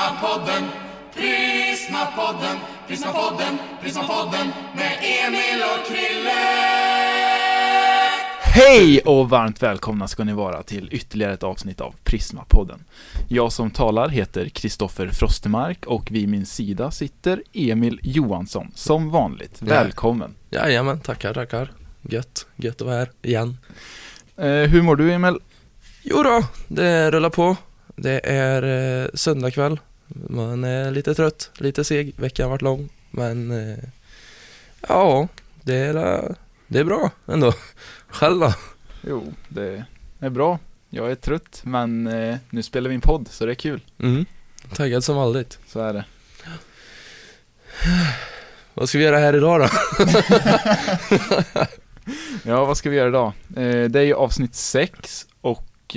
Prismapodden, 0.00 0.64
Prismapodden, 1.14 2.56
Prismapodden, 2.88 3.58
Prismapodden 3.82 4.46
med 4.76 4.98
Emil 5.02 5.62
och 5.62 5.86
Krille. 5.88 6.40
Hej 8.42 9.00
och 9.00 9.30
varmt 9.30 9.62
välkomna 9.62 10.08
ska 10.08 10.24
ni 10.24 10.32
vara 10.32 10.62
till 10.62 10.88
ytterligare 10.92 11.32
ett 11.32 11.42
avsnitt 11.42 11.80
av 11.80 11.94
Prismapodden. 12.04 12.84
Jag 13.28 13.52
som 13.52 13.70
talar 13.70 14.08
heter 14.08 14.48
Kristoffer 14.48 15.08
Frostemark 15.08 15.86
och 15.86 16.10
vid 16.10 16.28
min 16.28 16.46
sida 16.46 16.90
sitter 16.90 17.42
Emil 17.52 18.00
Johansson, 18.02 18.70
som 18.74 19.10
vanligt. 19.10 19.56
Ja. 19.60 19.66
Välkommen! 19.66 20.34
Jajamän, 20.50 21.00
tackar, 21.00 21.34
tackar. 21.34 21.72
Gött, 22.02 22.46
gött 22.56 22.80
att 22.80 22.86
vara 22.86 22.96
här 22.96 23.10
igen. 23.22 23.58
Eh, 24.36 24.46
hur 24.46 24.82
mår 24.82 24.96
du 24.96 25.12
Emil? 25.12 25.38
Jo 26.02 26.22
då, 26.22 26.42
det 26.68 27.10
rullar 27.10 27.30
på. 27.30 27.56
Det 27.96 28.20
är 28.24 28.62
eh, 29.02 29.08
söndag 29.14 29.50
kväll. 29.50 29.78
Man 30.14 30.64
är 30.64 30.90
lite 30.90 31.14
trött, 31.14 31.50
lite 31.58 31.84
seg. 31.84 32.14
Veckan 32.16 32.44
har 32.44 32.50
varit 32.50 32.62
lång. 32.62 32.88
Men 33.10 33.50
eh, 33.50 33.78
ja, 34.88 35.28
det 35.62 35.76
är, 35.76 35.94
det 36.66 36.78
är 36.78 36.84
bra 36.84 37.10
ändå. 37.26 37.52
Själv 38.08 38.40
då? 38.40 38.54
Jo, 39.06 39.32
det 39.48 39.84
är 40.18 40.30
bra. 40.30 40.58
Jag 40.90 41.10
är 41.10 41.14
trött, 41.14 41.60
men 41.64 42.06
eh, 42.06 42.36
nu 42.50 42.62
spelar 42.62 42.88
vi 42.88 42.94
en 42.94 43.00
podd, 43.00 43.28
så 43.30 43.46
det 43.46 43.52
är 43.52 43.54
kul. 43.54 43.80
Mm. 43.98 44.24
Taggad 44.74 45.04
som 45.04 45.16
vanligt. 45.16 45.58
Så 45.66 45.80
är 45.80 45.92
det. 45.92 46.04
Vad 48.74 48.88
ska 48.88 48.98
vi 48.98 49.04
göra 49.04 49.18
här 49.18 49.36
idag 49.36 49.60
då? 49.60 49.68
Ja, 52.44 52.64
vad 52.64 52.76
ska 52.76 52.90
vi 52.90 52.96
göra 52.96 53.08
idag? 53.08 53.32
Eh, 53.56 53.84
det 53.84 54.00
är 54.00 54.04
ju 54.04 54.14
avsnitt 54.14 54.54
6 54.54 55.26
och 55.40 55.96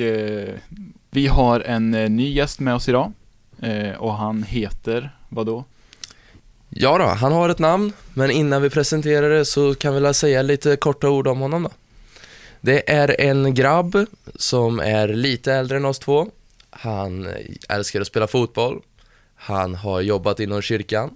vi 1.12 1.28
har 1.28 1.60
en 1.60 1.92
ny 1.92 2.34
gäst 2.34 2.60
med 2.60 2.76
oss 2.76 2.90
idag. 2.90 3.14
Eh, 3.62 3.96
och 3.96 4.14
han 4.14 4.44
heter, 4.44 5.16
vad 5.30 5.46
då? 5.46 5.66
Ja 6.70 6.98
då, 6.98 7.04
han 7.04 7.32
har 7.32 7.50
ett 7.50 7.60
namn, 7.60 7.94
men 8.14 8.32
innan 8.32 8.62
vi 8.62 8.70
presenterar 8.70 9.30
det 9.30 9.46
så 9.46 9.76
kan 9.76 9.94
vi 9.94 10.00
väl 10.00 10.14
säga 10.14 10.42
lite 10.42 10.76
korta 10.76 11.10
ord 11.10 11.28
om 11.28 11.40
honom 11.40 11.64
då. 11.64 11.70
Det 12.62 12.92
är 12.92 13.22
en 13.22 13.54
grabb 13.54 14.06
som 14.36 14.80
är 14.80 15.08
lite 15.08 15.54
äldre 15.54 15.78
än 15.78 15.86
oss 15.86 16.00
två. 16.00 16.28
Han 16.70 17.30
älskar 17.70 18.02
att 18.02 18.08
spela 18.08 18.28
fotboll. 18.28 18.82
Han 19.36 19.76
har 19.76 20.02
jobbat 20.02 20.40
inom 20.40 20.62
kyrkan. 20.62 21.16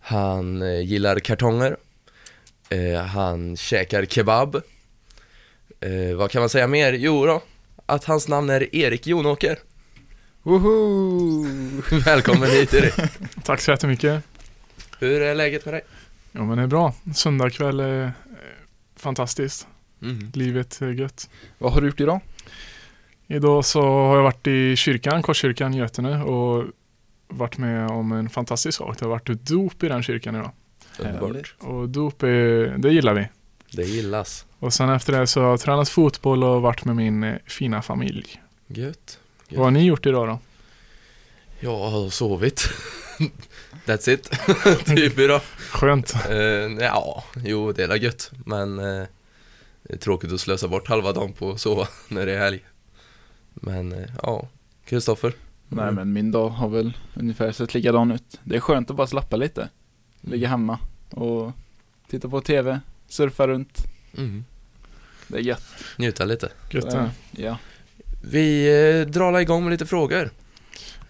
Han 0.00 0.62
eh, 0.62 0.80
gillar 0.80 1.18
kartonger. 1.18 1.76
Eh, 2.68 3.00
han 3.00 3.56
käkar 3.56 4.04
kebab. 4.04 4.62
Eh, 5.80 6.16
vad 6.16 6.30
kan 6.30 6.42
man 6.42 6.48
säga 6.48 6.66
mer? 6.66 6.92
Jo 6.92 7.26
då, 7.26 7.42
att 7.86 8.04
hans 8.04 8.28
namn 8.28 8.50
är 8.50 8.76
Erik 8.76 9.06
Jonåker. 9.06 9.58
Woho! 10.46 11.44
Välkommen 12.04 12.50
hit 12.50 12.74
Erik. 12.74 12.94
Tack 13.42 13.60
så 13.60 13.70
jättemycket. 13.70 14.24
Hur 14.98 15.22
är 15.22 15.34
läget 15.34 15.64
med 15.64 15.74
dig? 15.74 15.80
Ja 16.32 16.44
men 16.44 16.56
det 16.56 16.62
är 16.62 16.66
bra. 16.66 16.94
Söndagkväll 17.14 17.80
är 17.80 18.04
eh, 18.04 18.10
fantastiskt. 18.96 19.66
Mm. 20.02 20.30
Livet 20.34 20.82
är 20.82 20.88
gött. 20.88 21.30
Vad 21.58 21.72
har 21.72 21.80
du 21.80 21.86
gjort 21.86 22.00
idag? 22.00 22.20
Idag 23.26 23.64
så 23.64 23.82
har 23.82 24.16
jag 24.16 24.22
varit 24.22 24.46
i 24.46 24.76
kyrkan, 24.76 25.22
Korskyrkan 25.22 25.74
i 25.74 25.78
Götene 25.78 26.22
och 26.22 26.64
varit 27.28 27.58
med 27.58 27.90
om 27.90 28.12
en 28.12 28.28
fantastisk 28.28 28.78
sak. 28.78 28.98
Det 28.98 29.04
har 29.04 29.10
varit 29.10 29.28
ett 29.28 29.46
dop 29.46 29.82
i 29.82 29.88
den 29.88 30.02
kyrkan 30.02 30.34
idag. 30.34 30.50
Underbart. 30.98 31.54
Och 31.58 31.88
dop, 31.88 32.22
är, 32.22 32.78
det 32.78 32.92
gillar 32.92 33.14
vi. 33.14 33.28
Det 33.72 33.84
gillas. 33.84 34.46
Och 34.58 34.72
sen 34.72 34.88
efter 34.88 35.20
det 35.20 35.26
så 35.26 35.40
har 35.40 35.48
jag 35.48 35.60
tränat 35.60 35.88
fotboll 35.88 36.44
och 36.44 36.62
varit 36.62 36.84
med 36.84 36.96
min 36.96 37.24
eh, 37.24 37.36
fina 37.46 37.82
familj. 37.82 38.42
Gött. 38.66 39.18
Vad 39.50 39.64
har 39.64 39.70
ni 39.70 39.84
gjort 39.84 40.06
idag 40.06 40.28
då? 40.28 40.38
Jag 41.60 41.90
har 41.90 42.10
sovit. 42.10 42.68
That's 43.86 44.10
it. 44.10 44.30
typ 44.96 45.18
idag. 45.18 45.40
Skönt. 45.70 46.14
Uh, 46.30 46.36
ja, 46.80 47.24
jo 47.44 47.72
det 47.72 47.82
är 47.82 47.96
gött. 47.96 48.30
Men 48.46 48.78
eh, 48.78 49.06
det 49.82 49.94
är 49.94 49.98
tråkigt 49.98 50.32
att 50.32 50.40
slösa 50.40 50.68
bort 50.68 50.88
halva 50.88 51.12
dagen 51.12 51.32
på 51.32 51.50
att 51.50 51.60
sova 51.60 51.88
när 52.08 52.26
det 52.26 52.32
är 52.32 52.38
helg. 52.38 52.64
Men 53.54 53.92
eh, 53.92 54.10
ja, 54.22 54.48
Kristoffer. 54.84 55.32
Nej 55.68 55.92
men 55.92 56.12
min 56.12 56.30
dag 56.30 56.48
har 56.48 56.68
väl 56.68 56.92
ungefär 57.14 57.52
sett 57.52 57.74
likadan 57.74 58.10
ut. 58.10 58.40
Det 58.44 58.56
är 58.56 58.60
skönt 58.60 58.90
att 58.90 58.96
bara 58.96 59.06
slappa 59.06 59.36
lite. 59.36 59.68
Ligga 60.20 60.48
hemma 60.48 60.78
och 61.10 61.52
titta 62.08 62.28
på 62.28 62.40
TV, 62.40 62.80
surfa 63.08 63.48
runt. 63.48 63.84
Mm. 64.16 64.44
Det 65.28 65.36
är 65.36 65.42
gött. 65.42 65.64
Njuta 65.96 66.24
lite. 66.24 66.48
Gött 66.70 66.90
det. 66.90 67.10
Ja. 67.30 67.58
Vi 68.30 68.68
eh, 69.00 69.06
drar 69.06 69.40
igång 69.40 69.64
med 69.64 69.70
lite 69.70 69.86
frågor. 69.86 70.30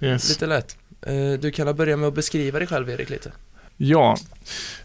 Yes. 0.01 0.29
Lite 0.29 0.47
lätt. 0.47 0.77
Eh, 1.03 1.41
du 1.41 1.51
kan 1.51 1.77
börja 1.77 1.97
med 1.97 2.09
att 2.09 2.15
beskriva 2.15 2.59
dig 2.59 2.69
själv 2.69 2.91
Erik 2.91 3.11
lite. 3.11 3.33
Ja, 3.77 4.17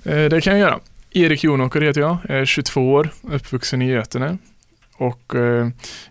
eh, 0.03 0.25
det 0.25 0.41
kan 0.41 0.53
jag 0.53 0.59
göra. 0.59 0.79
Erik 1.11 1.43
Jonåker 1.43 1.81
heter 1.81 2.01
jag, 2.01 2.17
är 2.29 2.45
22 2.45 2.93
år, 2.93 3.09
uppvuxen 3.21 3.81
i 3.81 3.91
Götene. 3.91 4.37
Och 4.95 5.23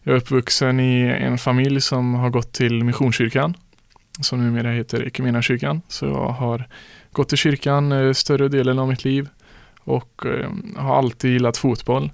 jag 0.03 0.15
är 0.15 0.17
uppvuxen 0.17 0.81
i 0.81 1.03
en 1.03 1.39
familj 1.39 1.81
som 1.81 2.15
har 2.15 2.31
gått 2.31 2.53
till 2.53 2.85
Missionskyrkan, 2.85 3.55
som 4.21 4.45
numera 4.45 4.71
heter 4.71 5.07
Equmeniakyrkan. 5.07 5.83
Så 5.89 6.07
jag 6.07 6.29
har 6.29 6.69
gått 7.13 7.29
till 7.29 7.39
kyrkan 7.39 8.15
större 8.15 8.49
delen 8.49 8.79
av 8.79 8.89
mitt 8.89 9.05
liv 9.05 9.29
och 9.81 10.23
har 10.77 10.99
alltid 10.99 11.31
gillat 11.31 11.57
fotboll. 11.57 12.13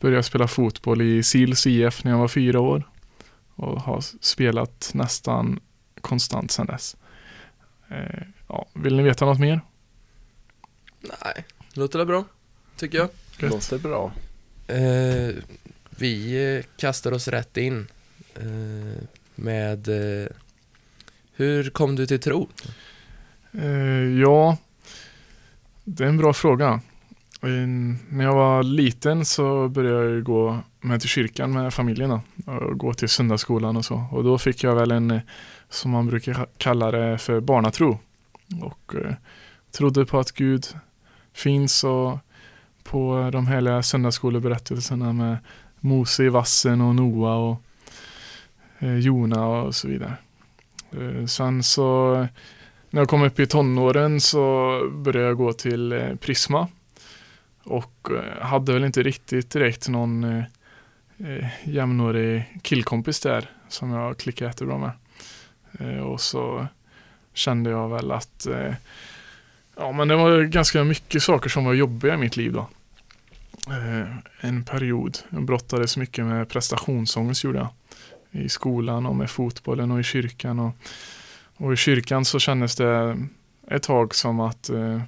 Började 0.00 0.22
spela 0.22 0.48
fotboll 0.48 1.02
i 1.02 1.22
Sils 1.22 1.66
IF 1.66 2.04
när 2.04 2.12
jag 2.12 2.18
var 2.18 2.28
fyra 2.28 2.60
år 2.60 2.84
och 3.58 3.80
har 3.80 4.00
spelat 4.20 4.90
nästan 4.94 5.60
konstant 6.00 6.50
sedan 6.50 6.66
dess. 6.66 6.96
Eh, 7.88 8.22
ja, 8.48 8.66
vill 8.72 8.96
ni 8.96 9.02
veta 9.02 9.24
något 9.24 9.40
mer? 9.40 9.60
Nej, 11.00 11.44
låter 11.72 11.98
det 11.98 12.06
bra. 12.06 12.24
Tycker 12.76 12.98
jag. 12.98 13.08
Gött. 13.38 13.52
Låter 13.52 13.78
bra. 13.78 14.12
Eh, 14.66 15.34
vi 15.90 16.44
eh, 16.56 16.64
kastar 16.76 17.12
oss 17.12 17.28
rätt 17.28 17.56
in 17.56 17.86
eh, 18.34 19.04
med 19.34 19.88
eh, 19.88 20.28
Hur 21.32 21.70
kom 21.70 21.96
du 21.96 22.06
till 22.06 22.20
tro? 22.20 22.48
Eh, 23.52 24.20
ja, 24.20 24.56
det 25.84 26.04
är 26.04 26.08
en 26.08 26.16
bra 26.16 26.32
fråga. 26.32 26.80
Eh, 27.42 27.68
när 28.08 28.24
jag 28.24 28.34
var 28.34 28.62
liten 28.62 29.24
så 29.24 29.68
började 29.68 30.04
jag 30.04 30.14
ju 30.14 30.22
gå 30.22 30.58
med 30.80 31.00
till 31.00 31.08
kyrkan 31.08 31.52
med 31.52 31.74
familjen 31.74 32.10
då, 32.10 32.52
och 32.52 32.78
gå 32.78 32.94
till 32.94 33.08
söndagsskolan 33.08 33.76
och 33.76 33.84
så. 33.84 34.04
Och 34.12 34.24
då 34.24 34.38
fick 34.38 34.62
jag 34.62 34.74
väl 34.74 34.90
en, 34.90 35.10
eh, 35.10 35.20
som 35.68 35.90
man 35.90 36.06
brukar 36.06 36.46
kalla 36.56 36.90
det 36.90 37.18
för 37.18 37.40
barnatro. 37.40 37.98
Och 38.62 38.94
eh, 38.94 39.14
trodde 39.70 40.06
på 40.06 40.18
att 40.18 40.32
Gud 40.32 40.66
finns 41.32 41.84
och 41.84 42.18
på 42.84 43.30
de 43.32 43.46
härliga 43.46 43.82
söndagsskoleberättelserna 43.82 45.12
med 45.12 45.36
Mose 45.80 46.24
i 46.24 46.28
vassen 46.28 46.80
och 46.80 46.94
Noa 46.94 47.34
och 47.34 47.62
eh, 48.78 48.98
Jona 48.98 49.46
och 49.46 49.74
så 49.74 49.88
vidare. 49.88 50.16
Eh, 50.90 51.26
sen 51.26 51.62
så 51.62 52.14
när 52.90 53.00
jag 53.00 53.08
kom 53.08 53.22
upp 53.22 53.40
i 53.40 53.46
tonåren 53.46 54.20
så 54.20 54.80
började 54.92 55.26
jag 55.26 55.36
gå 55.36 55.52
till 55.52 55.92
eh, 55.92 56.14
Prisma. 56.14 56.68
Och 57.64 58.08
eh, 58.10 58.46
hade 58.46 58.72
väl 58.72 58.84
inte 58.84 59.02
riktigt 59.02 59.50
direkt 59.50 59.88
någon 59.88 60.24
eh, 60.24 60.44
eh, 61.18 61.46
jämnårig 61.64 62.58
killkompis 62.62 63.20
där 63.20 63.50
som 63.68 63.90
jag 63.90 64.18
klickade 64.18 64.50
jättebra 64.50 64.78
med. 64.78 64.90
Eh, 65.80 66.00
och 66.00 66.20
så 66.20 66.66
kände 67.34 67.70
jag 67.70 67.88
väl 67.88 68.12
att 68.12 68.46
eh, 68.46 68.74
ja 69.76 69.92
men 69.92 70.08
det 70.08 70.16
var 70.16 70.42
ganska 70.42 70.84
mycket 70.84 71.22
saker 71.22 71.50
som 71.50 71.64
var 71.64 71.74
jobbiga 71.74 72.14
i 72.14 72.16
mitt 72.16 72.36
liv 72.36 72.52
då. 72.52 72.68
Eh, 73.68 74.16
en 74.40 74.64
period. 74.64 75.18
Jag 75.28 75.44
brottades 75.44 75.96
mycket 75.96 76.24
med 76.24 76.48
prestationsångest 76.48 77.44
gjorde 77.44 77.58
jag. 77.58 77.68
I 78.30 78.48
skolan 78.48 79.06
och 79.06 79.16
med 79.16 79.30
fotbollen 79.30 79.90
och 79.90 80.00
i 80.00 80.02
kyrkan 80.02 80.58
och 80.58 80.76
och 81.58 81.72
i 81.72 81.76
kyrkan 81.76 82.24
så 82.24 82.38
kändes 82.38 82.76
det 82.76 83.18
ett 83.70 83.82
tag 83.82 84.14
som 84.14 84.40
att 84.40 84.70
eh, 84.70 85.00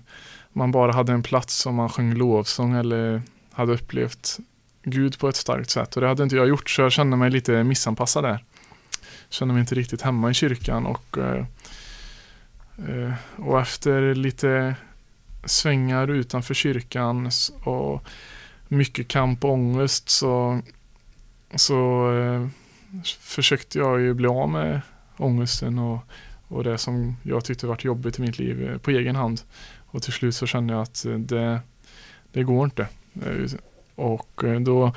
man 0.52 0.72
bara 0.72 0.92
hade 0.92 1.12
en 1.12 1.22
plats 1.22 1.56
som 1.56 1.74
man 1.74 1.88
sjöng 1.88 2.14
lovsång 2.14 2.74
eller 2.74 3.22
hade 3.52 3.72
upplevt 3.72 4.38
Gud 4.90 5.18
på 5.18 5.28
ett 5.28 5.36
starkt 5.36 5.70
sätt. 5.70 5.94
Och 5.96 6.02
det 6.02 6.08
hade 6.08 6.22
inte 6.22 6.36
jag 6.36 6.48
gjort 6.48 6.70
så 6.70 6.82
jag 6.82 6.92
kände 6.92 7.16
mig 7.16 7.30
lite 7.30 7.64
missanpassad 7.64 8.24
där. 8.24 8.44
Kände 9.28 9.54
mig 9.54 9.60
inte 9.60 9.74
riktigt 9.74 10.02
hemma 10.02 10.30
i 10.30 10.34
kyrkan 10.34 10.86
och, 10.86 11.18
eh, 11.18 11.44
eh, 12.88 13.12
och 13.36 13.60
efter 13.60 14.14
lite 14.14 14.74
svängar 15.44 16.08
utanför 16.08 16.54
kyrkan 16.54 17.30
och 17.64 18.02
mycket 18.68 19.08
kamp 19.08 19.44
och 19.44 19.50
ångest 19.50 20.08
så, 20.08 20.60
så 21.54 22.10
eh, 22.12 22.48
försökte 23.20 23.78
jag 23.78 24.00
ju 24.00 24.14
bli 24.14 24.26
av 24.26 24.48
med 24.48 24.80
ångesten 25.16 25.78
och 25.78 26.04
och 26.50 26.64
det 26.64 26.78
som 26.78 27.16
jag 27.22 27.44
tyckte 27.44 27.66
varit 27.66 27.84
jobbigt 27.84 28.18
i 28.18 28.22
mitt 28.22 28.38
liv 28.38 28.78
på 28.82 28.90
egen 28.90 29.16
hand. 29.16 29.40
Och 29.76 30.02
till 30.02 30.12
slut 30.12 30.34
så 30.34 30.46
kände 30.46 30.72
jag 30.72 30.82
att 30.82 31.06
det, 31.18 31.60
det 32.32 32.42
går 32.42 32.64
inte. 32.64 32.86
Och 34.00 34.44
eh, 34.44 34.60
då 34.60 34.92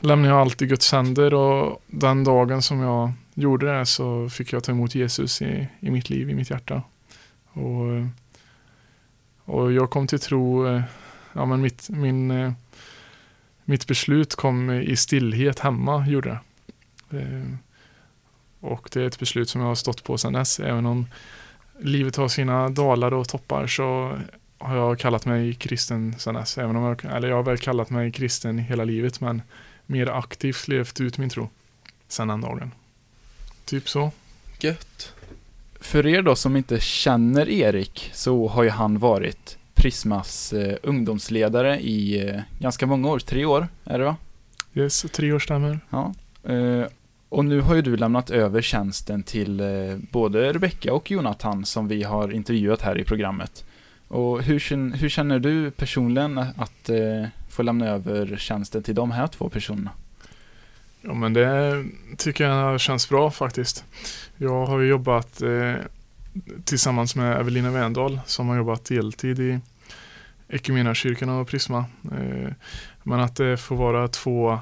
lämnade 0.00 0.34
jag 0.34 0.40
allt 0.40 0.62
i 0.62 0.66
Guds 0.66 0.92
händer 0.92 1.34
och 1.34 1.82
den 1.86 2.24
dagen 2.24 2.62
som 2.62 2.80
jag 2.80 3.12
gjorde 3.34 3.78
det 3.78 3.86
så 3.86 4.28
fick 4.28 4.52
jag 4.52 4.64
ta 4.64 4.72
emot 4.72 4.94
Jesus 4.94 5.42
i, 5.42 5.68
i 5.80 5.90
mitt 5.90 6.10
liv, 6.10 6.30
i 6.30 6.34
mitt 6.34 6.50
hjärta. 6.50 6.82
Och, 7.52 7.94
eh, 7.94 8.06
och 9.44 9.72
jag 9.72 9.90
kom 9.90 10.06
till 10.06 10.20
tro, 10.20 10.66
eh, 10.66 10.82
ja 11.32 11.46
men 11.46 11.60
mitt, 11.60 11.88
min, 11.90 12.54
mitt 13.64 13.86
beslut 13.86 14.34
kom 14.34 14.70
i 14.70 14.96
stillhet 14.96 15.58
hemma, 15.58 16.06
gjorde 16.06 16.28
det. 16.28 16.38
Och 18.60 18.88
det 18.92 19.02
är 19.02 19.06
ett 19.06 19.18
beslut 19.18 19.48
som 19.48 19.60
jag 19.60 19.68
har 19.68 19.74
stått 19.74 20.04
på 20.04 20.18
sedan 20.18 20.32
dess, 20.32 20.60
även 20.60 20.86
om 20.86 21.06
livet 21.80 22.16
har 22.16 22.28
sina 22.28 22.68
dalar 22.68 23.14
och 23.14 23.28
toppar 23.28 23.66
så 23.66 24.18
har 24.62 24.76
jag 24.76 24.98
kallat 24.98 25.26
mig 25.26 25.54
kristen 25.54 26.14
sedan 26.18 26.34
dess. 26.34 26.58
Även 26.58 26.76
om 26.76 26.82
jag, 26.84 27.04
eller 27.04 27.28
jag 27.28 27.36
har 27.36 27.42
väl 27.42 27.58
kallat 27.58 27.90
mig 27.90 28.12
kristen 28.12 28.58
hela 28.58 28.84
livet 28.84 29.20
men 29.20 29.42
mer 29.86 30.06
aktivt 30.06 30.68
levt 30.68 31.00
ut 31.00 31.18
min 31.18 31.30
tro 31.30 31.48
sedan 32.08 32.28
den 32.28 32.40
dagen. 32.40 32.70
Typ 33.64 33.88
så. 33.88 34.10
Gött. 34.60 35.14
För 35.80 36.06
er 36.06 36.22
då 36.22 36.36
som 36.36 36.56
inte 36.56 36.80
känner 36.80 37.48
Erik 37.48 38.10
så 38.12 38.48
har 38.48 38.62
ju 38.62 38.70
han 38.70 38.98
varit 38.98 39.58
Prismas 39.74 40.52
eh, 40.52 40.76
ungdomsledare 40.82 41.80
i 41.80 42.28
eh, 42.28 42.40
ganska 42.58 42.86
många 42.86 43.08
år, 43.08 43.18
tre 43.18 43.44
år 43.44 43.68
är 43.84 43.98
det 43.98 44.04
va? 44.04 44.16
Yes, 44.74 45.06
tre 45.12 45.32
år 45.32 45.38
stämmer. 45.38 45.80
Ja. 45.90 46.14
Eh, 46.44 46.86
och 47.28 47.44
nu 47.44 47.60
har 47.60 47.74
ju 47.74 47.82
du 47.82 47.96
lämnat 47.96 48.30
över 48.30 48.62
tjänsten 48.62 49.22
till 49.22 49.60
eh, 49.60 49.66
både 50.10 50.52
Rebecka 50.52 50.92
och 50.92 51.10
Jonathan 51.10 51.64
som 51.64 51.88
vi 51.88 52.02
har 52.02 52.32
intervjuat 52.32 52.82
här 52.82 52.98
i 52.98 53.04
programmet. 53.04 53.64
Och 54.12 54.42
hur, 54.42 54.58
känner- 54.58 54.96
hur 54.96 55.08
känner 55.08 55.38
du 55.38 55.70
personligen 55.70 56.38
att 56.38 56.88
eh, 56.88 57.26
få 57.50 57.62
lämna 57.62 57.86
över 57.86 58.36
tjänsten 58.36 58.82
till 58.82 58.94
de 58.94 59.10
här 59.10 59.26
två 59.26 59.48
personerna? 59.48 59.90
Ja 61.00 61.14
men 61.14 61.32
det 61.32 61.84
tycker 62.18 62.44
jag 62.44 62.80
känns 62.80 63.08
bra 63.08 63.30
faktiskt. 63.30 63.84
Jag 64.36 64.66
har 64.66 64.80
ju 64.80 64.88
jobbat 64.88 65.42
eh, 65.42 65.74
tillsammans 66.64 67.16
med 67.16 67.40
Evelina 67.40 67.70
Wendahl 67.70 68.20
som 68.26 68.48
har 68.48 68.56
jobbat 68.56 68.84
deltid 68.84 69.38
i 69.40 69.60
Equmeniakyrkan 70.48 71.28
och 71.28 71.48
Prisma. 71.48 71.84
Eh, 72.12 72.52
men 73.02 73.20
att 73.20 73.36
det 73.36 73.56
får 73.56 73.76
vara 73.76 74.08
två 74.08 74.58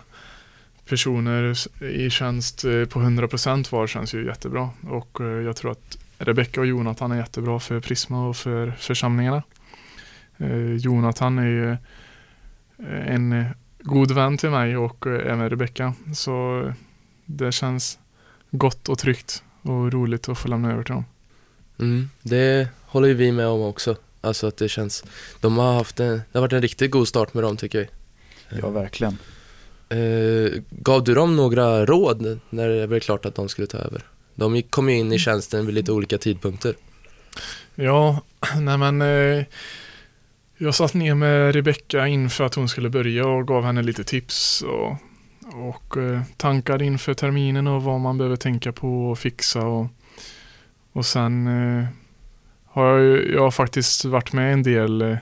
personer 0.88 1.54
i 1.84 2.10
tjänst 2.10 2.64
eh, 2.64 2.84
på 2.84 3.00
100% 3.00 3.72
var 3.72 3.86
känns 3.86 4.14
ju 4.14 4.26
jättebra. 4.26 4.70
Och 4.90 5.20
eh, 5.20 5.26
jag 5.26 5.56
tror 5.56 5.70
att 5.70 5.98
Rebecka 6.22 6.60
och 6.60 6.66
Jonathan 6.66 7.12
är 7.12 7.16
jättebra 7.16 7.60
för 7.60 7.80
Prisma 7.80 8.28
och 8.28 8.36
för 8.36 8.70
församlingarna. 8.70 9.42
Eh, 10.38 10.74
Jonathan 10.74 11.38
är 11.38 11.46
ju 11.46 11.70
eh, 11.70 13.14
en 13.14 13.44
god 13.78 14.10
vän 14.10 14.38
till 14.38 14.50
mig 14.50 14.76
och 14.76 15.06
eh, 15.06 15.32
även 15.32 15.50
Rebecka. 15.50 15.94
Så 16.14 16.62
eh, 16.66 16.72
det 17.24 17.52
känns 17.52 17.98
gott 18.50 18.88
och 18.88 18.98
tryggt 18.98 19.42
och 19.62 19.92
roligt 19.92 20.28
att 20.28 20.38
få 20.38 20.48
lämna 20.48 20.72
över 20.72 20.82
till 20.82 20.94
dem. 20.94 21.04
Mm, 21.78 22.10
det 22.22 22.68
håller 22.82 23.08
ju 23.08 23.14
vi 23.14 23.32
med 23.32 23.46
om 23.46 23.60
också. 23.60 23.96
Alltså 24.20 24.46
att 24.46 24.56
det 24.56 24.68
känns, 24.68 25.04
de 25.40 25.58
har 25.58 25.74
haft 25.74 26.00
en, 26.00 26.10
det 26.12 26.38
har 26.38 26.40
varit 26.40 26.52
en 26.52 26.62
riktigt 26.62 26.90
god 26.90 27.08
start 27.08 27.34
med 27.34 27.44
dem 27.44 27.56
tycker 27.56 27.78
vi. 27.78 27.88
Ja, 28.60 28.70
verkligen. 28.70 29.18
Eh, 29.88 30.62
gav 30.70 31.04
du 31.04 31.14
dem 31.14 31.36
några 31.36 31.86
råd 31.86 32.40
när 32.50 32.68
det 32.68 32.88
blev 32.88 33.00
klart 33.00 33.26
att 33.26 33.34
de 33.34 33.48
skulle 33.48 33.66
ta 33.66 33.78
över? 33.78 34.02
De 34.40 34.62
kom 34.62 34.88
ju 34.90 34.96
in 34.98 35.12
i 35.12 35.18
tjänsten 35.18 35.66
vid 35.66 35.74
lite 35.74 35.92
olika 35.92 36.18
tidpunkter. 36.18 36.74
Ja, 37.74 38.20
nej 38.60 38.78
men 38.78 39.02
eh, 39.02 39.44
jag 40.58 40.74
satt 40.74 40.94
ner 40.94 41.14
med 41.14 41.54
Rebecka 41.54 42.06
inför 42.06 42.44
att 42.44 42.54
hon 42.54 42.68
skulle 42.68 42.90
börja 42.90 43.26
och 43.26 43.46
gav 43.46 43.64
henne 43.64 43.82
lite 43.82 44.04
tips 44.04 44.62
och, 44.62 44.96
och 45.54 45.96
eh, 45.96 46.22
tankar 46.36 46.82
inför 46.82 47.14
terminen 47.14 47.66
och 47.66 47.82
vad 47.82 48.00
man 48.00 48.18
behöver 48.18 48.36
tänka 48.36 48.72
på 48.72 49.10
och 49.10 49.18
fixa 49.18 49.60
och, 49.66 49.86
och 50.92 51.06
sen 51.06 51.46
eh, 51.46 51.84
har 52.66 52.86
jag, 52.86 53.00
ju- 53.04 53.32
jag 53.32 53.42
har 53.42 53.50
faktiskt 53.50 54.04
varit 54.04 54.32
med 54.32 54.52
en 54.52 54.62
del 54.62 55.02
eh, 55.02 55.16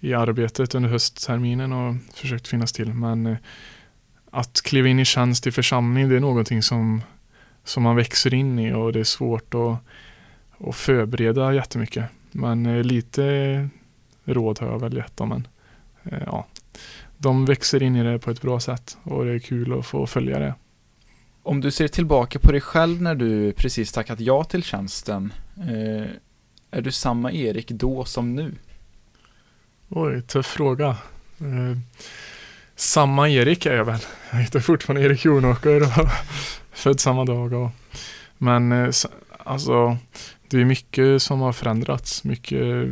i 0.00 0.14
arbetet 0.14 0.74
under 0.74 0.90
höstterminen 0.90 1.72
och 1.72 1.94
försökt 2.14 2.48
finnas 2.48 2.72
till 2.72 2.94
men 2.94 3.26
eh, 3.26 3.36
att 4.30 4.60
kliva 4.64 4.88
in 4.88 4.98
i 5.00 5.04
tjänst 5.04 5.46
i 5.46 5.52
församling 5.52 6.08
det 6.08 6.16
är 6.16 6.20
någonting 6.20 6.62
som, 6.62 7.02
som 7.66 7.82
man 7.82 7.96
växer 7.96 8.34
in 8.34 8.58
i 8.58 8.72
och 8.72 8.92
det 8.92 9.00
är 9.00 9.04
svårt 9.04 9.54
att 9.54 9.78
och 10.58 10.74
förbereda 10.74 11.54
jättemycket. 11.54 12.04
Men 12.32 12.66
eh, 12.66 12.84
lite 12.84 13.68
råd 14.24 14.58
har 14.60 14.66
jag 14.66 14.80
väl 14.80 14.96
gett 14.96 15.16
dem. 15.16 15.28
Men, 15.28 15.48
eh, 16.02 16.22
ja. 16.26 16.46
De 17.18 17.44
växer 17.44 17.82
in 17.82 17.96
i 17.96 18.02
det 18.02 18.18
på 18.18 18.30
ett 18.30 18.42
bra 18.42 18.60
sätt 18.60 18.96
och 19.02 19.24
det 19.24 19.32
är 19.32 19.38
kul 19.38 19.78
att 19.78 19.86
få 19.86 20.06
följa 20.06 20.38
det. 20.38 20.54
Om 21.42 21.60
du 21.60 21.70
ser 21.70 21.88
tillbaka 21.88 22.38
på 22.38 22.52
dig 22.52 22.60
själv 22.60 23.02
när 23.02 23.14
du 23.14 23.52
precis 23.52 23.92
tackat 23.92 24.20
ja 24.20 24.44
till 24.44 24.62
tjänsten, 24.62 25.32
eh, 25.56 26.10
är 26.70 26.80
du 26.80 26.92
samma 26.92 27.32
Erik 27.32 27.68
då 27.68 28.04
som 28.04 28.34
nu? 28.34 28.54
Oj, 29.88 30.22
tuff 30.22 30.46
fråga. 30.46 30.96
Samma 32.76 33.28
Erik 33.28 33.66
är 33.66 33.74
jag 33.74 33.84
väl. 33.84 34.00
Jag 34.30 34.38
heter 34.38 34.60
fortfarande 34.60 35.06
Erik 35.06 35.24
Jonåker 35.24 35.82
och 35.82 36.08
född 36.76 37.00
samma 37.00 37.24
dag. 37.24 37.52
Och, 37.52 37.70
men 38.38 38.72
eh, 38.72 38.90
alltså, 39.38 39.96
det 40.48 40.60
är 40.60 40.64
mycket 40.64 41.22
som 41.22 41.40
har 41.40 41.52
förändrats. 41.52 42.24
Mycket 42.24 42.88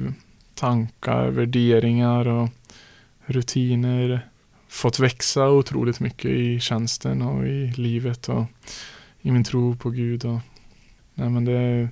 tankar, 0.54 1.28
värderingar 1.28 2.26
och 2.28 2.48
rutiner. 3.26 4.28
Fått 4.68 4.98
växa 4.98 5.48
otroligt 5.50 6.00
mycket 6.00 6.30
i 6.30 6.60
tjänsten 6.60 7.22
och 7.22 7.46
i 7.46 7.66
livet 7.76 8.28
och 8.28 8.44
i 9.20 9.30
min 9.30 9.44
tro 9.44 9.76
på 9.76 9.90
Gud. 9.90 10.24
Och, 10.24 10.38
nej, 11.14 11.30
men 11.30 11.44
det, 11.44 11.88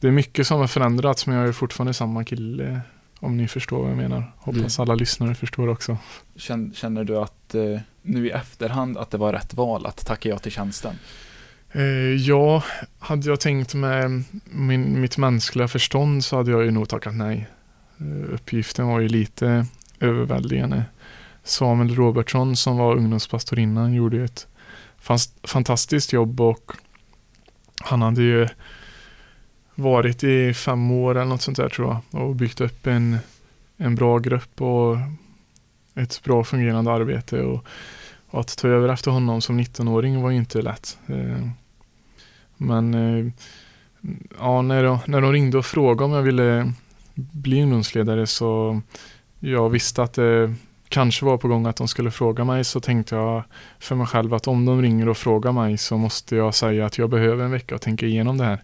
det 0.00 0.06
är 0.08 0.12
mycket 0.12 0.46
som 0.46 0.60
har 0.60 0.66
förändrats 0.66 1.26
men 1.26 1.36
jag 1.36 1.48
är 1.48 1.52
fortfarande 1.52 1.94
samma 1.94 2.24
kille 2.24 2.80
om 3.20 3.36
ni 3.36 3.48
förstår 3.48 3.82
vad 3.82 3.90
jag 3.90 3.96
menar. 3.96 4.32
Hoppas 4.38 4.78
alla 4.80 4.94
lyssnare 4.94 5.34
förstår 5.34 5.68
också. 5.68 5.98
Känn- 6.36 6.72
Känner 6.74 7.04
du 7.04 7.16
att 7.18 7.54
eh, 7.54 7.80
nu 8.02 8.26
i 8.26 8.30
efterhand 8.30 8.96
att 8.98 9.10
det 9.10 9.18
var 9.18 9.32
rätt 9.32 9.54
val 9.54 9.86
att 9.86 10.06
tacka 10.06 10.28
ja 10.28 10.38
till 10.38 10.52
tjänsten? 10.52 10.98
Eh, 11.76 12.14
ja, 12.14 12.62
hade 12.98 13.28
jag 13.28 13.40
tänkt 13.40 13.74
med 13.74 14.24
min, 14.44 15.00
mitt 15.00 15.18
mänskliga 15.18 15.68
förstånd 15.68 16.24
så 16.24 16.36
hade 16.36 16.50
jag 16.50 16.64
ju 16.64 16.70
nog 16.70 16.88
tackat 16.88 17.14
nej. 17.14 17.48
Eh, 17.98 18.34
uppgiften 18.34 18.86
var 18.86 19.00
ju 19.00 19.08
lite 19.08 19.66
överväldigande. 20.00 20.84
Samuel 21.44 21.94
Robertsson 21.94 22.56
som 22.56 22.76
var 22.76 22.96
ungdomspastorinnan 22.96 23.94
gjorde 23.94 24.16
ju 24.16 24.24
ett 24.24 24.46
fantastiskt 25.42 26.12
jobb 26.12 26.40
och 26.40 26.72
han 27.80 28.02
hade 28.02 28.22
ju 28.22 28.48
varit 29.74 30.24
i 30.24 30.54
fem 30.54 30.90
år 30.90 31.14
eller 31.14 31.24
något 31.24 31.42
sånt 31.42 31.56
där 31.56 31.68
tror 31.68 32.00
jag 32.10 32.22
och 32.22 32.36
byggt 32.36 32.60
upp 32.60 32.86
en, 32.86 33.18
en 33.76 33.94
bra 33.94 34.18
grupp 34.18 34.60
och 34.60 34.96
ett 35.94 36.22
bra 36.24 36.44
fungerande 36.44 36.92
arbete 36.92 37.42
och, 37.42 37.64
och 38.30 38.40
att 38.40 38.58
ta 38.58 38.68
över 38.68 38.88
efter 38.88 39.10
honom 39.10 39.40
som 39.40 39.60
19-åring 39.60 40.22
var 40.22 40.30
ju 40.30 40.36
inte 40.36 40.62
lätt. 40.62 40.98
Eh, 41.06 41.48
men 42.56 42.94
eh, 42.94 43.32
ja, 44.38 44.62
när, 44.62 44.84
de, 44.84 44.98
när 45.06 45.20
de 45.20 45.32
ringde 45.32 45.58
och 45.58 45.66
frågade 45.66 46.04
om 46.04 46.12
jag 46.12 46.22
ville 46.22 46.72
bli 47.14 47.62
ungdomsledare 47.62 48.26
så 48.26 48.80
jag 49.40 49.70
visste 49.70 50.02
att 50.02 50.12
det 50.12 50.54
kanske 50.88 51.24
var 51.24 51.36
på 51.36 51.48
gång 51.48 51.66
att 51.66 51.76
de 51.76 51.88
skulle 51.88 52.10
fråga 52.10 52.44
mig 52.44 52.64
så 52.64 52.80
tänkte 52.80 53.14
jag 53.14 53.42
för 53.78 53.94
mig 53.94 54.06
själv 54.06 54.34
att 54.34 54.48
om 54.48 54.64
de 54.64 54.82
ringer 54.82 55.08
och 55.08 55.16
frågar 55.16 55.52
mig 55.52 55.78
så 55.78 55.96
måste 55.96 56.36
jag 56.36 56.54
säga 56.54 56.86
att 56.86 56.98
jag 56.98 57.10
behöver 57.10 57.44
en 57.44 57.50
vecka 57.50 57.74
och 57.74 57.80
tänka 57.80 58.06
igenom 58.06 58.38
det 58.38 58.44
här. 58.44 58.62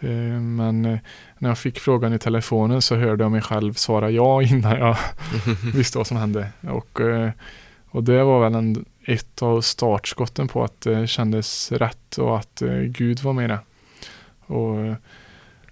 Eh, 0.00 0.40
Men 0.40 0.84
eh, 0.84 0.98
när 1.38 1.50
jag 1.50 1.58
fick 1.58 1.78
frågan 1.78 2.12
i 2.14 2.18
telefonen 2.18 2.82
så 2.82 2.96
hörde 2.96 3.24
jag 3.24 3.32
mig 3.32 3.42
själv 3.42 3.72
svara 3.72 4.10
ja 4.10 4.42
innan 4.52 4.78
jag 4.78 4.96
visste 5.74 5.98
vad 5.98 6.06
som 6.06 6.16
hände. 6.16 6.48
Och, 6.60 7.00
eh, 7.00 7.30
och 7.90 8.04
det 8.04 8.24
var 8.24 8.40
väl 8.40 8.54
en, 8.54 8.84
ett 9.08 9.42
av 9.42 9.60
startskotten 9.60 10.48
på 10.48 10.64
att 10.64 10.80
det 10.80 11.06
kändes 11.06 11.72
rätt 11.72 12.18
och 12.18 12.38
att 12.38 12.62
eh, 12.62 12.78
Gud 12.78 13.20
var 13.20 13.32
med 13.32 13.44
i 13.44 13.48
det. 13.48 13.58
Och, 14.54 14.96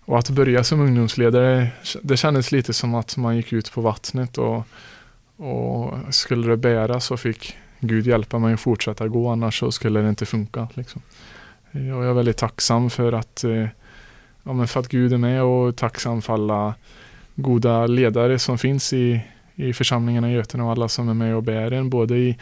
och 0.05 0.19
att 0.19 0.31
börja 0.31 0.65
som 0.65 0.81
ungdomsledare, 0.81 1.69
det 2.03 2.17
kändes 2.17 2.53
lite 2.53 2.73
som 2.73 2.95
att 2.95 3.17
man 3.17 3.37
gick 3.37 3.53
ut 3.53 3.73
på 3.73 3.81
vattnet 3.81 4.39
och, 4.39 4.63
och 5.37 6.15
skulle 6.15 6.49
det 6.49 6.57
bära 6.57 7.01
så 7.01 7.17
fick 7.17 7.57
Gud 7.81 8.07
hjälpa 8.07 8.39
mig 8.39 8.55
att 8.55 8.61
fortsätta 8.61 9.09
gå 9.09 9.29
annars 9.29 9.59
så 9.59 9.73
skulle 9.73 10.01
det 10.01 10.09
inte 10.09 10.27
funka. 10.27 10.69
Liksom. 10.75 11.03
Eh, 11.73 11.99
och 11.99 12.05
jag 12.05 12.11
är 12.11 12.15
väldigt 12.15 12.37
tacksam 12.37 12.91
för 12.91 13.13
att, 13.13 13.45
eh, 13.45 13.67
ja, 14.43 14.53
men 14.53 14.69
för 14.69 14.81
att 14.81 14.89
Gud 14.89 15.13
är 15.13 15.19
med 15.19 15.43
och 15.43 15.77
tacksam 15.77 16.23
för 16.23 16.33
alla 16.33 16.75
goda 17.35 17.87
ledare 17.87 18.39
som 18.39 18.59
finns 18.59 18.93
i, 18.93 19.21
i 19.55 19.73
församlingarna 19.73 20.31
i 20.31 20.35
Götene 20.35 20.65
och 20.65 20.71
alla 20.71 20.89
som 20.89 21.09
är 21.09 21.15
med 21.15 21.37
och 21.37 21.43
bär 21.43 21.73
en 21.73 21.91
både 21.91 22.17
i, 22.17 22.39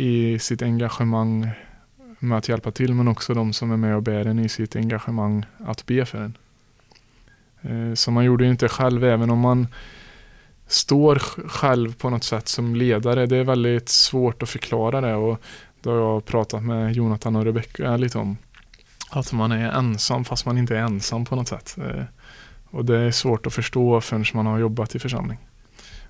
i 0.00 0.38
sitt 0.38 0.62
engagemang 0.62 1.50
med 2.18 2.38
att 2.38 2.48
hjälpa 2.48 2.70
till 2.70 2.94
men 2.94 3.08
också 3.08 3.34
de 3.34 3.52
som 3.52 3.72
är 3.72 3.76
med 3.76 3.96
och 3.96 4.02
bär 4.02 4.26
en 4.26 4.38
i 4.38 4.48
sitt 4.48 4.76
engagemang 4.76 5.46
att 5.58 5.86
be 5.86 6.06
för 6.06 6.18
en. 6.18 6.36
Eh, 7.62 7.94
så 7.94 8.10
man 8.10 8.24
gjorde 8.24 8.44
ju 8.44 8.50
inte 8.50 8.68
själv 8.68 9.04
även 9.04 9.30
om 9.30 9.38
man 9.38 9.66
står 10.66 11.18
själv 11.48 11.94
på 11.94 12.10
något 12.10 12.24
sätt 12.24 12.48
som 12.48 12.76
ledare. 12.76 13.26
Det 13.26 13.36
är 13.36 13.44
väldigt 13.44 13.88
svårt 13.88 14.42
att 14.42 14.48
förklara 14.48 15.00
det 15.00 15.14
och 15.14 15.40
det 15.82 15.90
har 15.90 15.96
jag 15.96 16.24
pratat 16.24 16.62
med 16.62 16.92
Jonathan 16.92 17.36
och 17.36 17.44
Rebecka 17.44 17.96
lite 17.96 18.18
om. 18.18 18.36
att 19.10 19.32
man 19.32 19.52
är 19.52 19.70
ensam 19.70 20.24
fast 20.24 20.46
man 20.46 20.58
inte 20.58 20.76
är 20.76 20.80
ensam 20.80 21.24
på 21.24 21.36
något 21.36 21.48
sätt. 21.48 21.76
Eh, 21.78 22.04
och 22.70 22.84
det 22.84 22.98
är 22.98 23.10
svårt 23.10 23.46
att 23.46 23.54
förstå 23.54 24.00
förrän 24.00 24.24
man 24.34 24.46
har 24.46 24.58
jobbat 24.58 24.94
i 24.94 24.98
församling. 24.98 25.38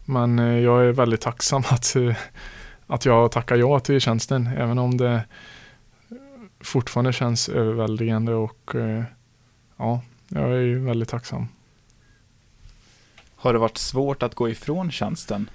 Men 0.05 0.39
eh, 0.39 0.59
jag 0.59 0.85
är 0.85 0.93
väldigt 0.93 1.21
tacksam 1.21 1.63
att, 1.71 1.97
att 2.91 3.05
jag 3.05 3.33
tackar 3.33 3.57
ja 3.57 3.81
till 3.81 4.01
tjänsten, 4.01 4.47
även 4.47 4.79
om 4.79 4.97
det 4.97 5.25
fortfarande 6.61 7.13
känns 7.13 7.49
överväldigande 7.49 8.35
och 8.35 8.71
ja, 9.77 10.01
jag 10.29 10.43
är 10.43 10.87
väldigt 10.87 11.09
tacksam. 11.09 11.49
Har 13.37 13.53
det 13.53 13.59
varit 13.59 13.79
svårt 13.79 14.23
att 14.23 14.35
gå 14.35 14.49
ifrån 14.49 14.91
tjänsten? 14.91 15.51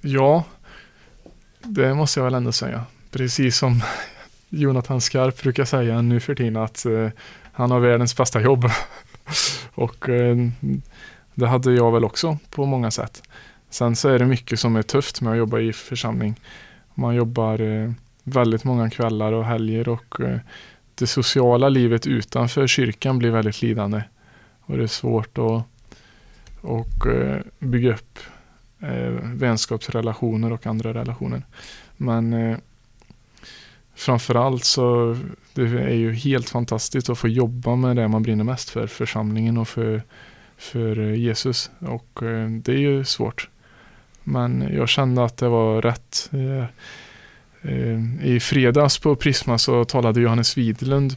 Ja, 0.00 0.44
det 1.62 1.94
måste 1.94 2.20
jag 2.20 2.24
väl 2.24 2.34
ändå 2.34 2.52
säga. 2.52 2.84
Precis 3.10 3.56
som 3.56 3.80
Jonathan 4.48 5.00
Skarp 5.00 5.42
brukar 5.42 5.64
säga 5.64 6.02
nu 6.02 6.20
för 6.20 6.34
tiden 6.34 6.56
att 6.56 6.86
han 7.52 7.70
har 7.70 7.80
världens 7.80 8.16
bästa 8.16 8.40
jobb. 8.40 8.64
och 9.74 10.08
eh, 10.08 10.36
det 11.34 11.46
hade 11.46 11.72
jag 11.72 11.92
väl 11.92 12.04
också 12.04 12.38
på 12.50 12.66
många 12.66 12.90
sätt. 12.90 13.22
Sen 13.74 13.96
så 13.96 14.08
är 14.08 14.18
det 14.18 14.26
mycket 14.26 14.60
som 14.60 14.76
är 14.76 14.82
tufft 14.82 15.20
med 15.20 15.32
att 15.32 15.38
jobba 15.38 15.58
i 15.58 15.72
församling. 15.72 16.40
Man 16.94 17.14
jobbar 17.14 17.60
eh, 17.60 17.92
väldigt 18.24 18.64
många 18.64 18.90
kvällar 18.90 19.32
och 19.32 19.44
helger 19.44 19.88
och 19.88 20.20
eh, 20.20 20.38
det 20.94 21.06
sociala 21.06 21.68
livet 21.68 22.06
utanför 22.06 22.66
kyrkan 22.66 23.18
blir 23.18 23.30
väldigt 23.30 23.62
lidande. 23.62 24.02
Och 24.60 24.76
det 24.76 24.82
är 24.82 24.86
svårt 24.86 25.38
att 25.38 25.64
och, 26.60 27.06
eh, 27.06 27.40
bygga 27.58 27.94
upp 27.94 28.18
vänskapsrelationer 29.22 30.52
och 30.52 30.66
andra 30.66 30.94
relationer. 30.94 31.42
Men 31.96 32.56
framförallt 33.94 34.64
så 34.64 35.16
det 35.54 35.62
är 35.62 35.94
ju 35.94 36.12
helt 36.12 36.50
fantastiskt 36.50 37.10
att 37.10 37.18
få 37.18 37.28
jobba 37.28 37.76
med 37.76 37.96
det 37.96 38.08
man 38.08 38.22
brinner 38.22 38.44
mest 38.44 38.70
för, 38.70 38.86
församlingen 38.86 39.58
och 39.58 39.68
för, 39.68 40.02
för 40.56 40.96
Jesus. 40.96 41.70
Och 41.78 42.18
det 42.62 42.72
är 42.72 42.78
ju 42.78 43.04
svårt. 43.04 43.48
Men 44.24 44.68
jag 44.74 44.88
kände 44.88 45.24
att 45.24 45.36
det 45.36 45.48
var 45.48 45.82
rätt. 45.82 46.30
Eh, 46.32 46.64
eh, 47.72 48.26
I 48.26 48.40
fredags 48.40 48.98
på 48.98 49.16
Prisma 49.16 49.58
så 49.58 49.84
talade 49.84 50.20
Johannes 50.20 50.58
Widlund 50.58 51.16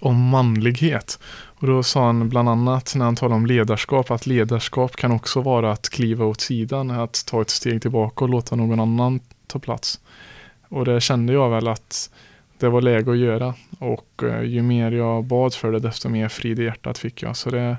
om 0.00 0.28
manlighet. 0.28 1.18
Och 1.32 1.66
då 1.66 1.82
sa 1.82 2.06
han 2.06 2.28
bland 2.28 2.48
annat 2.48 2.94
när 2.96 3.04
han 3.04 3.16
talade 3.16 3.34
om 3.34 3.46
ledarskap 3.46 4.10
att 4.10 4.26
ledarskap 4.26 4.96
kan 4.96 5.12
också 5.12 5.40
vara 5.40 5.72
att 5.72 5.90
kliva 5.90 6.24
åt 6.24 6.40
sidan, 6.40 6.90
att 6.90 7.26
ta 7.26 7.42
ett 7.42 7.50
steg 7.50 7.82
tillbaka 7.82 8.24
och 8.24 8.30
låta 8.30 8.56
någon 8.56 8.80
annan 8.80 9.20
ta 9.46 9.58
plats. 9.58 10.00
Och 10.68 10.84
det 10.84 11.00
kände 11.00 11.32
jag 11.32 11.50
väl 11.50 11.68
att 11.68 12.10
det 12.58 12.68
var 12.68 12.82
läge 12.82 13.10
att 13.10 13.18
göra. 13.18 13.54
Och 13.78 14.22
eh, 14.22 14.42
ju 14.42 14.62
mer 14.62 14.92
jag 14.92 15.24
bad 15.24 15.54
för 15.54 15.72
det, 15.72 15.78
desto 15.78 16.08
mer 16.08 16.28
frid 16.28 16.58
i 16.58 16.64
hjärtat 16.64 16.98
fick 16.98 17.22
jag. 17.22 17.36
Så 17.36 17.50
det, 17.50 17.76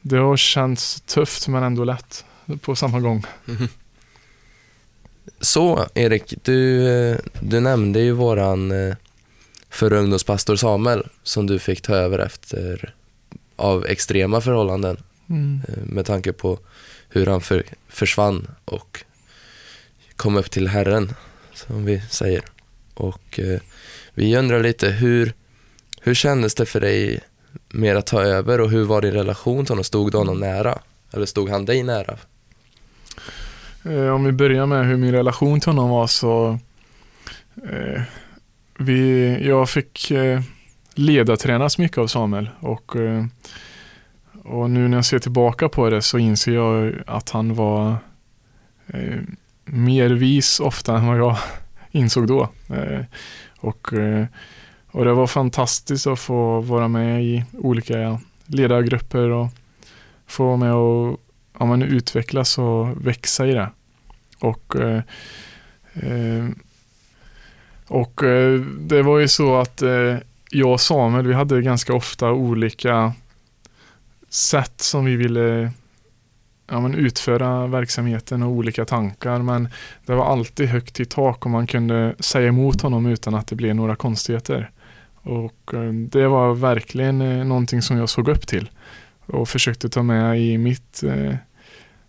det 0.00 0.16
har 0.16 0.36
känts 0.36 1.00
tufft 1.00 1.48
men 1.48 1.62
ändå 1.62 1.84
lätt 1.84 2.24
på 2.60 2.76
samma 2.76 3.00
gång. 3.00 3.24
Mm. 3.48 3.68
Så 5.40 5.86
Erik, 5.94 6.34
du, 6.42 6.88
eh, 6.88 7.18
du 7.40 7.60
nämnde 7.60 8.00
ju 8.00 8.12
våran 8.12 8.70
eh, 8.70 8.96
förre 9.70 9.98
ungdomspastor 9.98 10.56
Samuel 10.56 11.06
som 11.22 11.46
du 11.46 11.58
fick 11.58 11.82
ta 11.82 11.94
över 11.94 12.18
efter 12.18 12.94
av 13.56 13.86
extrema 13.86 14.40
förhållanden 14.40 14.96
mm. 15.28 15.60
med 15.82 16.06
tanke 16.06 16.32
på 16.32 16.58
hur 17.08 17.26
han 17.26 17.40
för, 17.40 17.62
försvann 17.88 18.50
och 18.64 19.04
kom 20.16 20.36
upp 20.36 20.50
till 20.50 20.68
Herren 20.68 21.14
som 21.54 21.84
vi 21.84 22.02
säger. 22.10 22.44
Och 22.94 23.40
eh, 23.40 23.60
vi 24.14 24.36
undrar 24.36 24.62
lite, 24.62 24.88
hur, 24.88 25.32
hur 26.00 26.14
kändes 26.14 26.54
det 26.54 26.66
för 26.66 26.80
dig 26.80 27.20
med 27.68 27.96
att 27.96 28.06
ta 28.06 28.22
över 28.22 28.60
och 28.60 28.70
hur 28.70 28.84
var 28.84 29.00
din 29.00 29.12
relation 29.12 29.64
till 29.64 29.72
honom? 29.72 29.84
Stod 29.84 30.12
du 30.12 30.18
honom 30.18 30.40
nära? 30.40 30.78
Eller 31.12 31.26
stod 31.26 31.48
han 31.48 31.64
dig 31.64 31.82
nära? 31.82 32.18
Eh, 33.84 34.08
om 34.08 34.24
vi 34.24 34.32
börjar 34.32 34.66
med 34.66 34.86
hur 34.86 34.96
min 34.96 35.12
relation 35.12 35.60
till 35.60 35.68
honom 35.68 35.90
var 35.90 36.06
så 36.06 36.58
eh, 37.70 38.02
vi, 38.78 39.38
jag 39.48 39.70
fick 39.70 40.10
eh, 40.10 40.40
ledartränas 40.94 41.78
mycket 41.78 41.98
av 41.98 42.06
Samuel 42.06 42.50
och, 42.60 42.96
eh, 42.96 43.24
och 44.44 44.70
nu 44.70 44.88
när 44.88 44.98
jag 44.98 45.04
ser 45.04 45.18
tillbaka 45.18 45.68
på 45.68 45.90
det 45.90 46.02
så 46.02 46.18
inser 46.18 46.52
jag 46.52 46.94
att 47.06 47.30
han 47.30 47.54
var 47.54 47.96
eh, 48.86 49.20
mer 49.64 50.10
vis 50.10 50.60
ofta 50.60 50.96
än 50.96 51.06
vad 51.06 51.18
jag 51.18 51.36
insåg 51.90 52.26
då. 52.26 52.48
Eh, 52.68 53.04
och, 53.58 53.92
eh, 53.92 54.26
och 54.90 55.04
det 55.04 55.12
var 55.12 55.26
fantastiskt 55.26 56.06
att 56.06 56.18
få 56.18 56.60
vara 56.60 56.88
med 56.88 57.24
i 57.24 57.44
olika 57.52 58.20
ledargrupper 58.46 59.28
och 59.28 59.48
få 60.26 60.46
vara 60.46 60.56
med 60.56 60.74
och 60.74 61.20
ja, 61.58 61.66
men 61.66 61.82
utvecklas 61.82 62.58
och 62.58 63.06
växa 63.06 63.46
i 63.46 63.52
det. 63.52 63.70
Och, 64.38 64.76
eh, 64.76 65.02
eh 65.94 66.48
och 67.86 68.22
eh, 68.22 68.60
det 68.60 69.02
var 69.02 69.18
ju 69.18 69.28
så 69.28 69.56
att 69.56 69.82
eh, 69.82 70.16
jag 70.50 70.72
och 70.72 70.80
Samuel, 70.80 71.26
vi 71.26 71.34
hade 71.34 71.62
ganska 71.62 71.94
ofta 71.94 72.32
olika 72.32 73.12
sätt 74.28 74.80
som 74.80 75.04
vi 75.04 75.16
ville 75.16 75.72
ja, 76.70 76.80
men 76.80 76.94
utföra 76.94 77.66
verksamheten 77.66 78.42
och 78.42 78.50
olika 78.50 78.84
tankar 78.84 79.38
men 79.38 79.68
det 80.06 80.14
var 80.14 80.24
alltid 80.24 80.68
högt 80.68 81.00
i 81.00 81.04
tak 81.04 81.44
och 81.44 81.50
man 81.50 81.66
kunde 81.66 82.14
säga 82.18 82.48
emot 82.48 82.80
honom 82.80 83.06
utan 83.06 83.34
att 83.34 83.46
det 83.46 83.56
blev 83.56 83.74
några 83.74 83.96
konstigheter. 83.96 84.70
Och 85.22 85.74
eh, 85.74 85.92
det 85.92 86.28
var 86.28 86.54
verkligen 86.54 87.20
eh, 87.20 87.44
någonting 87.44 87.82
som 87.82 87.96
jag 87.96 88.08
såg 88.08 88.28
upp 88.28 88.46
till 88.46 88.70
och 89.26 89.48
försökte 89.48 89.88
ta 89.88 90.02
med 90.02 90.40
i 90.40 90.58
mitt 90.58 91.02
eh, 91.02 91.34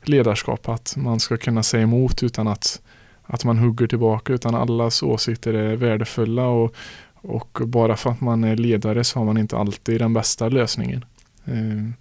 ledarskap 0.04 0.70
att 0.70 0.96
man 0.98 1.20
ska 1.20 1.38
kunna 1.38 1.64
säga 1.64 1.84
emot 1.84 2.24
utan 2.24 2.48
att, 2.48 2.82
att 3.24 3.46
man 3.46 3.58
hugger 3.58 3.88
tillbaka 3.88 4.34
utan 4.34 4.56
allas 4.56 5.04
åsikter 5.04 5.54
är 5.54 5.76
värdefulla 5.76 6.48
och, 6.48 6.76
och 7.14 7.62
bara 7.66 7.96
för 7.96 8.10
att 8.10 8.22
man 8.22 8.44
är 8.44 8.56
ledare 8.56 9.04
så 9.04 9.20
har 9.20 9.26
man 9.26 9.38
inte 9.38 9.58
alltid 9.58 10.02
den 10.02 10.14
bästa 10.14 10.50
lösningen. 10.50 11.06
Ehm, 11.46 11.94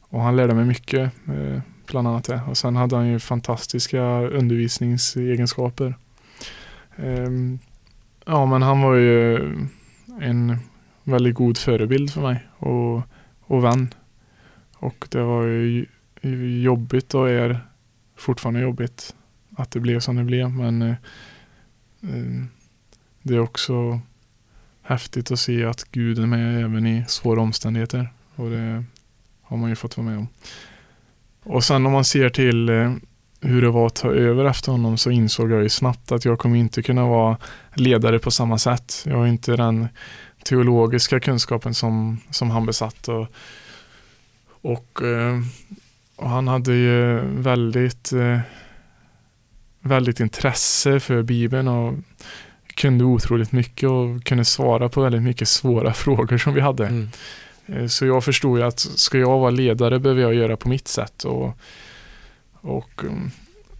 och 0.00 0.20
han 0.20 0.36
lärde 0.36 0.54
mig 0.54 0.64
mycket 0.64 1.12
eh, 1.28 1.60
bland 1.86 2.08
annat 2.08 2.24
det. 2.24 2.40
Och 2.48 2.56
sen 2.56 2.76
hade 2.76 2.96
han 2.96 3.08
ju 3.08 3.18
fantastiska 3.18 4.02
undervisningsegenskaper. 4.20 5.94
Ehm, 6.96 7.58
ja, 8.24 8.46
men 8.46 8.62
han 8.62 8.82
var 8.82 8.94
ju 8.94 9.36
en 10.20 10.58
väldigt 11.04 11.34
god 11.34 11.58
förebild 11.58 12.12
för 12.12 12.20
mig 12.20 12.46
och, 12.58 13.02
och 13.40 13.64
vän. 13.64 13.94
Och 14.84 15.06
det 15.10 15.22
var 15.22 15.42
ju 15.42 15.86
jobbigt 16.62 17.14
och 17.14 17.30
är 17.30 17.60
fortfarande 18.16 18.60
jobbigt 18.60 19.14
att 19.56 19.70
det 19.70 19.80
blev 19.80 20.00
som 20.00 20.16
det 20.16 20.24
blev. 20.24 20.50
Men 20.50 20.82
eh, 20.82 20.94
eh, 22.02 22.44
det 23.22 23.34
är 23.34 23.40
också 23.40 24.00
häftigt 24.82 25.30
att 25.30 25.38
se 25.38 25.64
att 25.64 25.84
Gud 25.90 26.18
är 26.18 26.26
med 26.26 26.64
även 26.64 26.86
i 26.86 27.04
svåra 27.08 27.40
omständigheter. 27.40 28.12
Och 28.34 28.50
det 28.50 28.84
har 29.42 29.56
man 29.56 29.70
ju 29.70 29.76
fått 29.76 29.96
vara 29.96 30.06
med 30.06 30.18
om. 30.18 30.28
Och 31.42 31.64
sen 31.64 31.86
om 31.86 31.92
man 31.92 32.04
ser 32.04 32.30
till 32.30 32.68
eh, 32.68 32.92
hur 33.40 33.62
det 33.62 33.70
var 33.70 33.86
att 33.86 33.94
ta 33.94 34.08
över 34.08 34.44
efter 34.44 34.72
honom 34.72 34.98
så 34.98 35.10
insåg 35.10 35.50
jag 35.50 35.62
ju 35.62 35.68
snabbt 35.68 36.12
att 36.12 36.24
jag 36.24 36.38
kommer 36.38 36.56
inte 36.56 36.82
kunna 36.82 37.06
vara 37.06 37.36
ledare 37.74 38.18
på 38.18 38.30
samma 38.30 38.58
sätt. 38.58 39.04
Jag 39.06 39.16
har 39.16 39.26
inte 39.26 39.56
den 39.56 39.88
teologiska 40.44 41.20
kunskapen 41.20 41.74
som, 41.74 42.20
som 42.30 42.50
han 42.50 42.66
besatt. 42.66 43.08
Och, 43.08 43.26
och, 44.64 45.02
eh, 45.02 45.40
och 46.16 46.30
han 46.30 46.48
hade 46.48 46.74
ju 46.74 47.20
väldigt, 47.24 48.12
eh, 48.12 48.38
väldigt 49.80 50.20
intresse 50.20 51.00
för 51.00 51.22
Bibeln 51.22 51.68
och 51.68 51.94
kunde 52.74 53.04
otroligt 53.04 53.52
mycket 53.52 53.88
och 53.88 54.24
kunde 54.24 54.44
svara 54.44 54.88
på 54.88 55.02
väldigt 55.02 55.22
mycket 55.22 55.48
svåra 55.48 55.92
frågor 56.04 56.38
som 56.38 56.54
vi 56.54 56.60
hade. 56.60 56.86
Mm. 56.86 57.08
Eh, 57.66 57.86
så 57.86 58.06
jag 58.06 58.24
förstod 58.24 58.58
ju 58.58 58.64
att 58.64 58.78
ska 58.80 59.18
jag 59.18 59.38
vara 59.38 59.50
ledare 59.50 59.98
behöver 59.98 60.22
jag 60.22 60.34
göra 60.34 60.56
på 60.56 60.68
mitt 60.68 60.88
sätt. 60.88 61.24
Och, 61.24 61.58
och, 62.52 63.04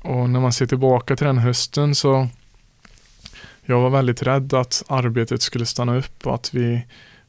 och 0.00 0.30
när 0.30 0.40
man 0.40 0.52
ser 0.52 0.66
tillbaka 0.66 1.16
till 1.16 1.26
den 1.26 1.38
hösten 1.38 1.94
så 1.94 2.28
jag 3.62 3.80
var 3.80 3.90
väldigt 3.90 4.22
rädd 4.22 4.54
att 4.54 4.82
arbetet 4.88 5.42
skulle 5.42 5.66
stanna 5.66 5.96
upp 5.96 6.26
och 6.26 6.34
att 6.34 6.54
vi 6.54 6.82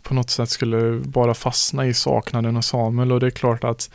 på 0.06 0.14
något 0.14 0.30
sätt 0.30 0.50
skulle 0.50 1.00
bara 1.00 1.34
fastna 1.34 1.88
i 1.88 1.94
saknaden 1.94 2.58
av 2.58 2.62
Samuel 2.62 3.12
och 3.12 3.20
det 3.20 3.26
är 3.26 3.32
klart 3.32 3.64
att 3.64 3.90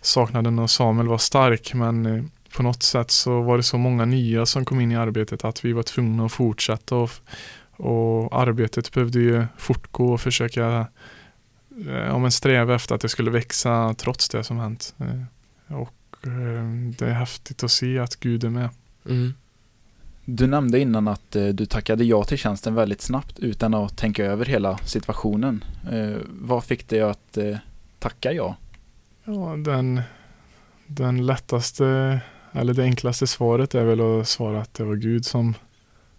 saknaden 0.00 0.58
av 0.58 0.66
Samuel 0.66 1.08
var 1.08 1.18
stark 1.18 1.74
men 1.74 2.06
eh, 2.06 2.24
på 2.56 2.62
något 2.62 2.82
sätt 2.82 3.10
så 3.10 3.42
var 3.42 3.56
det 3.56 3.62
så 3.62 3.78
många 3.78 4.04
nya 4.04 4.46
som 4.46 4.64
kom 4.64 4.80
in 4.80 4.92
i 4.92 4.96
arbetet 4.96 5.44
att 5.44 5.64
vi 5.64 5.72
var 5.72 5.82
tvungna 5.82 6.26
att 6.26 6.32
fortsätta 6.32 6.96
och, 6.96 7.10
och 7.76 8.40
arbetet 8.40 8.92
behövde 8.92 9.18
ju 9.18 9.46
fortgå 9.58 10.12
och 10.12 10.20
försöka 10.20 10.86
eh, 11.86 12.06
ja, 12.06 12.18
men 12.18 12.30
sträva 12.30 12.74
efter 12.74 12.94
att 12.94 13.00
det 13.00 13.08
skulle 13.08 13.30
växa 13.30 13.94
trots 13.94 14.28
det 14.28 14.44
som 14.44 14.58
hänt. 14.58 14.94
Eh, 14.98 15.76
och 15.76 15.92
det 16.98 17.06
är 17.06 17.12
häftigt 17.12 17.64
att 17.64 17.70
se 17.70 17.98
att 17.98 18.16
Gud 18.16 18.44
är 18.44 18.50
med. 18.50 18.68
Mm. 19.08 19.34
Du 20.28 20.46
nämnde 20.46 20.78
innan 20.80 21.08
att 21.08 21.36
eh, 21.36 21.46
du 21.46 21.66
tackade 21.66 22.04
ja 22.04 22.24
till 22.24 22.38
tjänsten 22.38 22.74
väldigt 22.74 23.00
snabbt 23.00 23.38
utan 23.38 23.74
att 23.74 23.96
tänka 23.96 24.24
över 24.24 24.44
hela 24.44 24.78
situationen. 24.78 25.64
Eh, 25.92 26.16
vad 26.28 26.64
fick 26.64 26.88
dig 26.88 27.00
att 27.00 27.36
eh, 27.36 27.56
tacka 27.98 28.32
ja? 28.32 28.56
Ja, 29.24 29.56
den, 29.56 30.00
den 30.86 31.26
lättaste, 31.26 32.20
eller 32.52 32.74
det 32.74 32.82
enklaste 32.82 33.26
svaret 33.26 33.74
är 33.74 33.84
väl 33.84 34.20
att 34.20 34.28
svara 34.28 34.60
att 34.60 34.74
det 34.74 34.84
var 34.84 34.94
Gud 34.94 35.26
som 35.26 35.54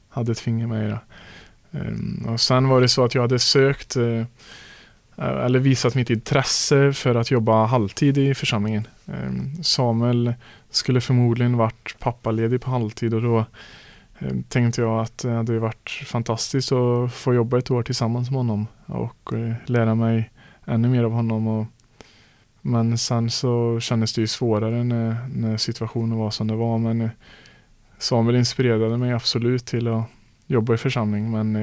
hade 0.10 0.32
ett 0.32 0.40
finger 0.40 0.68
med 0.68 0.98
ehm, 1.72 2.20
i 2.22 2.24
det. 2.24 2.32
Och 2.32 2.42
sen 2.42 2.68
var 2.68 2.82
det 2.82 2.90
så 2.90 3.04
att 3.06 3.16
jag 3.16 3.22
hade 3.22 3.40
sökt 3.40 3.96
eller 5.18 5.60
visat 5.60 5.96
mitt 5.96 6.10
intresse 6.10 6.94
för 6.94 7.16
att 7.16 7.32
jobba 7.32 7.66
halvtid 7.66 8.18
i 8.18 8.36
församlingen. 8.36 8.88
Ehm, 9.06 9.64
Samuel 9.64 10.34
skulle 10.70 11.02
förmodligen 11.02 11.58
varit 11.58 11.96
pappaledig 12.00 12.62
på 12.62 12.72
halvtid 12.72 13.14
och 13.14 13.22
då 13.22 13.46
Eh, 14.20 14.36
tänkte 14.50 14.82
jag 14.82 15.00
att 15.00 15.18
det 15.18 15.32
hade 15.32 15.60
varit 15.60 15.90
fantastiskt 16.06 16.72
att 16.72 17.14
få 17.14 17.34
jobba 17.34 17.58
ett 17.58 17.72
år 17.72 17.84
tillsammans 17.84 18.30
med 18.30 18.38
honom 18.38 18.68
och 18.86 19.34
eh, 19.34 19.54
lära 19.66 19.96
mig 19.96 20.32
ännu 20.66 20.90
mer 20.90 21.04
av 21.04 21.12
honom. 21.12 21.48
Och, 21.48 21.66
men 22.62 22.98
sen 22.98 23.30
så 23.30 23.80
kändes 23.80 24.14
det 24.14 24.22
ju 24.22 24.28
svårare 24.28 24.84
när, 24.84 25.30
när 25.34 25.58
situationen 25.58 26.18
var 26.18 26.32
som 26.32 26.48
det 26.48 26.56
var. 26.56 26.78
Men 26.78 27.02
eh, 27.02 27.10
Samuel 28.00 28.36
inspirerade 28.36 28.98
mig 28.98 29.14
absolut 29.14 29.66
till 29.66 29.88
att 29.88 30.04
jobba 30.48 30.74
i 30.74 30.78
församling 30.78 31.32
men 31.32 31.58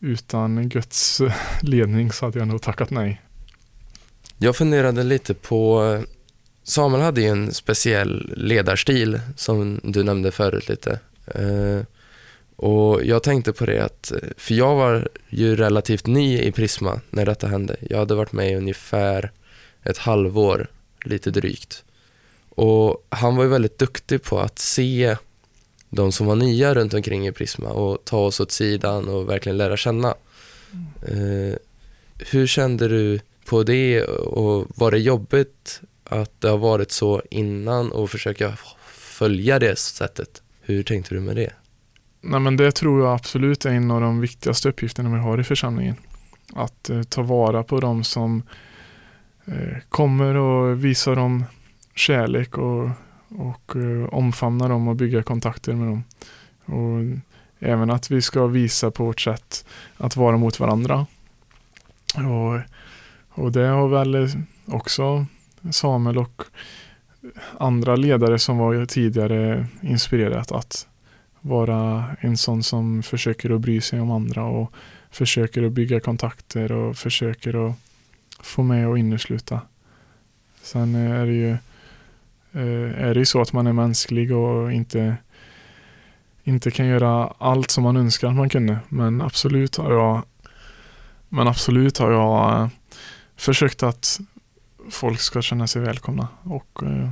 utan 0.00 0.68
Guds 0.68 1.20
ledning 1.62 2.12
så 2.12 2.26
hade 2.26 2.38
jag 2.38 2.48
nog 2.48 2.62
tackat 2.62 2.90
nej. 2.90 3.20
Jag 4.38 4.56
funderade 4.56 5.02
lite 5.02 5.34
på, 5.34 5.98
Samuel 6.62 7.02
hade 7.02 7.20
ju 7.20 7.28
en 7.28 7.54
speciell 7.54 8.32
ledarstil 8.36 9.20
som 9.36 9.80
du 9.82 10.02
nämnde 10.02 10.30
förut 10.30 10.68
lite. 10.68 10.98
Eh, 11.34 11.84
och 12.56 13.04
jag 13.04 13.22
tänkte 13.22 13.52
på 13.52 13.66
det 13.66 13.84
att, 13.84 14.12
för 14.36 14.54
jag 14.54 14.74
var 14.74 15.08
ju 15.28 15.56
relativt 15.56 16.06
ny 16.06 16.38
i 16.38 16.52
Prisma 16.52 17.00
när 17.10 17.26
detta 17.26 17.46
hände. 17.46 17.76
Jag 17.90 17.98
hade 17.98 18.14
varit 18.14 18.32
med 18.32 18.52
i 18.52 18.54
ungefär 18.54 19.32
ett 19.82 19.98
halvår, 19.98 20.66
lite 21.04 21.30
drygt. 21.30 21.84
Och 22.48 23.06
han 23.08 23.36
var 23.36 23.44
ju 23.44 23.50
väldigt 23.50 23.78
duktig 23.78 24.22
på 24.22 24.38
att 24.38 24.58
se 24.58 25.16
de 25.90 26.12
som 26.12 26.26
var 26.26 26.36
nya 26.36 26.74
runt 26.74 26.94
omkring 26.94 27.26
i 27.26 27.32
Prisma 27.32 27.68
och 27.68 28.04
ta 28.04 28.18
oss 28.18 28.40
åt 28.40 28.52
sidan 28.52 29.08
och 29.08 29.28
verkligen 29.28 29.58
lära 29.58 29.76
känna. 29.76 30.14
Mm. 30.72 31.50
Eh, 31.50 31.56
hur 32.30 32.46
kände 32.46 32.88
du 32.88 33.20
på 33.44 33.62
det 33.62 34.04
och 34.04 34.66
var 34.74 34.90
det 34.90 34.98
jobbigt 34.98 35.80
att 36.04 36.40
det 36.40 36.48
har 36.48 36.58
varit 36.58 36.92
så 36.92 37.22
innan 37.30 37.92
och 37.92 38.10
försöka 38.10 38.56
följa 38.90 39.58
det 39.58 39.78
sättet? 39.78 40.42
Hur 40.70 40.82
tänkte 40.82 41.14
du 41.14 41.20
med 41.20 41.36
det? 41.36 41.52
Nej, 42.20 42.40
men 42.40 42.56
det 42.56 42.72
tror 42.72 43.00
jag 43.04 43.14
absolut 43.14 43.64
är 43.64 43.70
en 43.70 43.90
av 43.90 44.00
de 44.00 44.20
viktigaste 44.20 44.68
uppgifterna 44.68 45.10
vi 45.10 45.18
har 45.18 45.40
i 45.40 45.44
församlingen. 45.44 45.96
Att 46.52 46.90
eh, 46.90 47.02
ta 47.02 47.22
vara 47.22 47.62
på 47.62 47.80
de 47.80 48.04
som 48.04 48.42
eh, 49.44 49.78
kommer 49.88 50.34
och 50.34 50.84
visa 50.84 51.14
dem 51.14 51.44
kärlek 51.94 52.58
och 52.58 52.88
och 53.38 53.76
eh, 53.76 54.14
omfamna 54.14 54.68
dem 54.68 54.88
och 54.88 54.96
bygga 54.96 55.22
kontakter 55.22 55.72
med 55.72 55.88
dem. 55.88 56.04
Och 56.64 57.20
även 57.58 57.90
att 57.90 58.10
vi 58.10 58.22
ska 58.22 58.46
visa 58.46 58.90
på 58.90 59.04
vårt 59.04 59.20
sätt 59.20 59.64
att 59.96 60.16
vara 60.16 60.36
mot 60.36 60.60
varandra. 60.60 61.06
Och, 62.14 62.60
och 63.28 63.52
det 63.52 63.66
har 63.66 63.88
väl 63.88 64.14
eh, 64.14 64.30
också 64.66 65.26
Samuel 65.70 66.18
och 66.18 66.42
andra 67.58 67.96
ledare 67.96 68.38
som 68.38 68.58
var 68.58 68.86
tidigare 68.86 69.66
inspirerat 69.82 70.52
att 70.52 70.86
vara 71.40 72.04
en 72.20 72.36
sån 72.36 72.62
som 72.62 73.02
försöker 73.02 73.50
att 73.50 73.60
bry 73.60 73.80
sig 73.80 74.00
om 74.00 74.10
andra 74.10 74.44
och 74.44 74.72
försöker 75.10 75.62
att 75.62 75.72
bygga 75.72 76.00
kontakter 76.00 76.72
och 76.72 76.96
försöker 76.96 77.68
att 77.68 77.76
få 78.40 78.62
med 78.62 78.88
och 78.88 78.98
innesluta. 78.98 79.60
Sen 80.62 80.94
eh, 80.94 81.20
är 81.20 81.26
det 81.26 81.32
ju 81.32 81.50
eh, 82.52 83.04
är 83.04 83.14
det 83.14 83.20
ju 83.20 83.26
så 83.26 83.40
att 83.40 83.52
man 83.52 83.66
är 83.66 83.72
mänsklig 83.72 84.32
och 84.32 84.72
inte, 84.72 85.16
inte 86.44 86.70
kan 86.70 86.86
göra 86.86 87.34
allt 87.38 87.70
som 87.70 87.84
man 87.84 87.96
önskar 87.96 88.28
att 88.28 88.34
man 88.34 88.48
kunde. 88.48 88.78
Men 88.88 89.20
absolut 89.20 89.76
har 89.76 89.92
jag, 89.92 90.22
men 91.28 91.48
absolut 91.48 91.98
har 91.98 92.10
jag 92.10 92.62
eh, 92.62 92.68
försökt 93.36 93.82
att 93.82 94.20
folk 94.90 95.20
ska 95.20 95.42
känna 95.42 95.66
sig 95.66 95.82
välkomna 95.82 96.28
och 96.42 96.82
eh, 96.82 97.10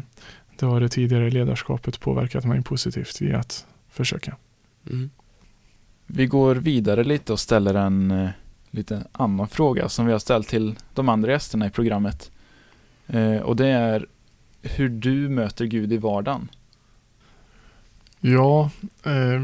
det 0.58 0.66
har 0.66 0.80
det 0.80 0.88
tidigare 0.88 1.30
ledarskapet 1.30 2.00
påverkat 2.00 2.44
mig 2.44 2.62
positivt 2.62 3.22
i 3.22 3.32
att 3.32 3.66
försöka. 3.88 4.36
Mm. 4.90 5.10
Vi 6.06 6.26
går 6.26 6.54
vidare 6.54 7.04
lite 7.04 7.32
och 7.32 7.40
ställer 7.40 7.74
en 7.74 8.28
lite 8.70 9.04
annan 9.12 9.48
fråga 9.48 9.88
som 9.88 10.06
vi 10.06 10.12
har 10.12 10.18
ställt 10.18 10.48
till 10.48 10.78
de 10.94 11.08
andra 11.08 11.30
gästerna 11.30 11.66
i 11.66 11.70
programmet. 11.70 12.30
och 13.42 13.56
det 13.56 13.66
är 13.68 14.06
hur 14.62 14.88
du 14.88 15.28
möter 15.28 15.64
Gud 15.64 15.92
i 15.92 15.96
vardagen? 15.96 16.48
Ja, 18.20 18.70
eh, 19.04 19.40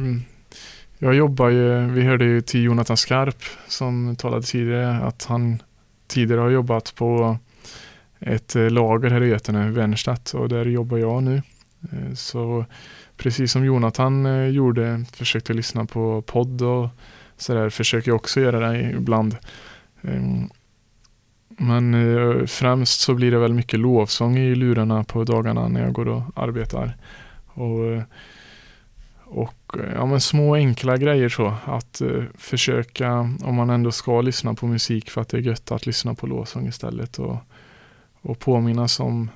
jag 0.98 1.14
jobbar 1.14 1.48
ju, 1.48 1.90
vi 1.90 2.02
hörde 2.02 2.24
ju 2.24 2.40
till 2.40 2.62
Jonathan 2.62 2.96
Skarp 2.96 3.42
som 3.68 4.16
talade 4.16 4.42
tidigare 4.42 4.96
att 4.96 5.24
han 5.24 5.62
tidigare 6.06 6.40
har 6.40 6.50
jobbat 6.50 6.94
på 6.94 7.38
ett 8.26 8.56
eh, 8.56 8.70
lager 8.70 9.10
här 9.10 9.22
i 9.22 9.28
Götene, 9.28 9.70
Värnstadt 9.70 10.34
och 10.34 10.48
där 10.48 10.64
jobbar 10.64 10.98
jag 10.98 11.22
nu. 11.22 11.42
Eh, 11.92 12.14
så 12.14 12.64
precis 13.16 13.52
som 13.52 13.64
Jonathan 13.64 14.26
eh, 14.26 14.48
gjorde, 14.48 15.04
försökte 15.12 15.52
lyssna 15.52 15.84
på 15.84 16.22
podd 16.22 16.62
och 16.62 16.88
sådär, 17.36 17.70
försöker 17.70 18.10
jag 18.10 18.16
också 18.16 18.40
göra 18.40 18.72
det 18.72 18.80
ibland. 18.80 19.36
Ehm, 20.02 20.48
men 21.48 22.48
främst 22.48 23.00
så 23.00 23.14
blir 23.14 23.30
det 23.30 23.38
väl 23.38 23.54
mycket 23.54 23.80
lovsång 23.80 24.38
i 24.38 24.54
lurarna 24.54 25.04
på 25.04 25.24
dagarna 25.24 25.68
när 25.68 25.82
jag 25.82 25.92
går 25.92 26.08
och 26.08 26.22
arbetar. 26.34 26.96
Och, 27.46 28.02
och 29.24 29.76
ja, 29.94 30.06
men 30.06 30.20
små 30.20 30.54
enkla 30.54 30.96
grejer 30.96 31.28
så. 31.28 31.54
Att 31.64 32.02
försöka, 32.34 33.18
om 33.44 33.54
man 33.54 33.70
ändå 33.70 33.92
ska 33.92 34.20
lyssna 34.20 34.54
på 34.54 34.66
musik 34.66 35.10
för 35.10 35.20
att 35.20 35.28
det 35.28 35.36
är 35.36 35.40
gött 35.40 35.72
att 35.72 35.86
lyssna 35.86 36.14
på 36.14 36.26
lovsång 36.26 36.68
istället. 36.68 37.18
Och, 37.18 37.36
och 38.24 38.38
påminnas 38.38 39.00
om, 39.00 39.30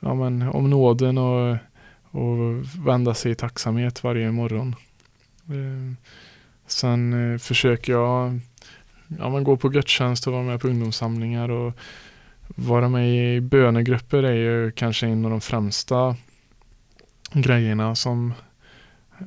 ja, 0.00 0.14
men, 0.14 0.42
om 0.42 0.70
nåden 0.70 1.18
och, 1.18 1.56
och 2.10 2.64
vända 2.86 3.14
sig 3.14 3.32
i 3.32 3.34
tacksamhet 3.34 4.04
varje 4.04 4.32
morgon. 4.32 4.74
Eh, 5.48 5.94
sen 6.66 7.32
eh, 7.32 7.38
försöker 7.38 7.92
jag 7.92 8.40
ja, 9.18 9.30
men, 9.30 9.44
gå 9.44 9.56
på 9.56 9.68
gudstjänst 9.68 10.26
och 10.26 10.32
vara 10.32 10.42
med 10.42 10.60
på 10.60 10.68
ungdomssamlingar 10.68 11.48
och 11.48 11.72
vara 12.48 12.88
med 12.88 13.36
i 13.36 13.40
bönegrupper 13.40 14.22
är 14.22 14.34
ju 14.34 14.70
kanske 14.70 15.06
en 15.06 15.24
av 15.24 15.30
de 15.30 15.40
främsta 15.40 16.16
grejerna 17.32 17.94
som 17.94 18.34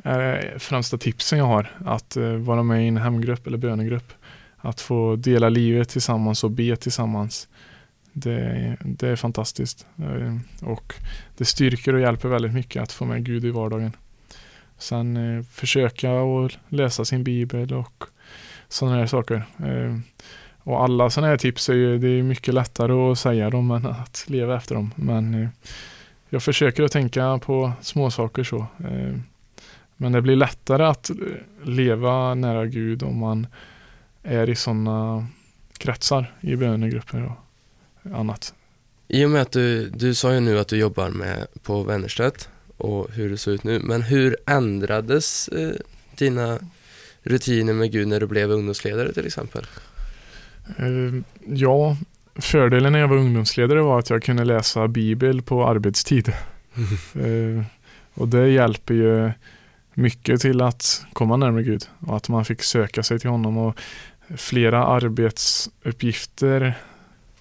är 0.03 0.51
eh, 0.53 0.59
främsta 0.59 0.97
tipsen 0.97 1.39
jag 1.39 1.45
har. 1.45 1.71
Att 1.85 2.17
eh, 2.17 2.33
vara 2.33 2.63
med 2.63 2.85
i 2.85 2.87
en 2.87 2.97
hemgrupp 2.97 3.47
eller 3.47 3.57
bönegrupp. 3.57 4.13
Att 4.57 4.81
få 4.81 5.15
dela 5.15 5.49
livet 5.49 5.89
tillsammans 5.89 6.43
och 6.43 6.51
be 6.51 6.75
tillsammans. 6.75 7.47
Det, 8.13 8.77
det 8.83 9.07
är 9.07 9.15
fantastiskt. 9.15 9.87
Eh, 9.97 10.37
och 10.69 10.93
det 11.37 11.45
styrker 11.45 11.93
och 11.93 12.01
hjälper 12.01 12.29
väldigt 12.29 12.53
mycket 12.53 12.83
att 12.83 12.91
få 12.91 13.05
med 13.05 13.25
Gud 13.25 13.45
i 13.45 13.49
vardagen. 13.49 13.91
Sen 14.77 15.17
eh, 15.17 15.43
försöka 15.43 16.11
att 16.11 16.57
läsa 16.69 17.05
sin 17.05 17.23
bibel 17.23 17.73
och 17.73 18.03
sådana 18.67 18.97
här 18.97 19.07
saker. 19.07 19.45
Eh, 19.59 19.97
och 20.63 20.83
alla 20.83 21.09
sådana 21.09 21.27
här 21.27 21.37
tips 21.37 21.69
är 21.69 21.73
ju, 21.73 21.97
det 21.97 22.07
är 22.07 22.23
mycket 22.23 22.53
lättare 22.53 22.93
att 22.93 23.19
säga 23.19 23.49
dem 23.49 23.71
än 23.71 23.85
att 23.85 24.25
leva 24.27 24.57
efter 24.57 24.75
dem. 24.75 24.91
Men 24.95 25.33
eh, 25.33 25.49
jag 26.29 26.43
försöker 26.43 26.83
att 26.83 26.91
tänka 26.91 27.39
på 27.45 27.71
små 27.81 28.11
saker 28.11 28.43
så. 28.43 28.57
Eh, 28.57 29.15
men 29.97 30.11
det 30.11 30.21
blir 30.21 30.35
lättare 30.35 30.83
att 30.83 31.09
eh, 31.09 31.15
leva 31.63 32.35
nära 32.35 32.65
Gud 32.65 33.03
om 33.03 33.17
man 33.17 33.47
är 34.23 34.49
i 34.49 34.55
sådana 34.55 35.27
kretsar 35.77 36.33
i 36.41 36.55
bönegrupper 36.55 37.25
och 37.25 37.37
annat. 38.13 38.53
I 39.07 39.25
och 39.25 39.29
med 39.29 39.41
att 39.41 39.51
du, 39.51 39.89
du 39.89 40.13
sa 40.13 40.33
ju 40.33 40.39
nu 40.39 40.59
att 40.59 40.67
du 40.67 40.77
jobbar 40.77 41.09
med 41.09 41.47
på 41.63 41.83
Wennerstedt 41.83 42.49
och 42.77 43.11
hur 43.11 43.29
det 43.29 43.37
ser 43.37 43.51
ut 43.51 43.63
nu, 43.63 43.79
men 43.79 44.01
hur 44.01 44.37
ändrades 44.45 45.47
eh, 45.47 45.71
dina 46.15 46.59
rutiner 47.23 47.73
med 47.73 47.91
Gud 47.91 48.07
när 48.07 48.19
du 48.19 48.27
blev 48.27 48.51
ungdomsledare 48.51 49.13
till 49.13 49.25
exempel? 49.25 49.65
Uh, 50.79 51.21
ja, 51.47 51.97
fördelen 52.35 52.93
när 52.93 52.99
jag 52.99 53.07
var 53.07 53.17
ungdomsledare 53.17 53.81
var 53.81 53.99
att 53.99 54.09
jag 54.09 54.23
kunde 54.23 54.43
läsa 54.43 54.87
bibel 54.87 55.41
på 55.41 55.67
arbetstid. 55.67 56.33
uh, 57.15 57.63
och 58.13 58.27
det 58.27 58.47
hjälper 58.47 58.93
ju 58.93 59.31
mycket 59.93 60.41
till 60.41 60.61
att 60.61 61.05
komma 61.13 61.37
närmare 61.37 61.63
Gud 61.63 61.87
och 61.99 62.17
att 62.17 62.29
man 62.29 62.45
fick 62.45 62.63
söka 62.63 63.03
sig 63.03 63.19
till 63.19 63.29
honom 63.29 63.57
och 63.57 63.79
flera 64.37 64.85
arbetsuppgifter 64.85 66.73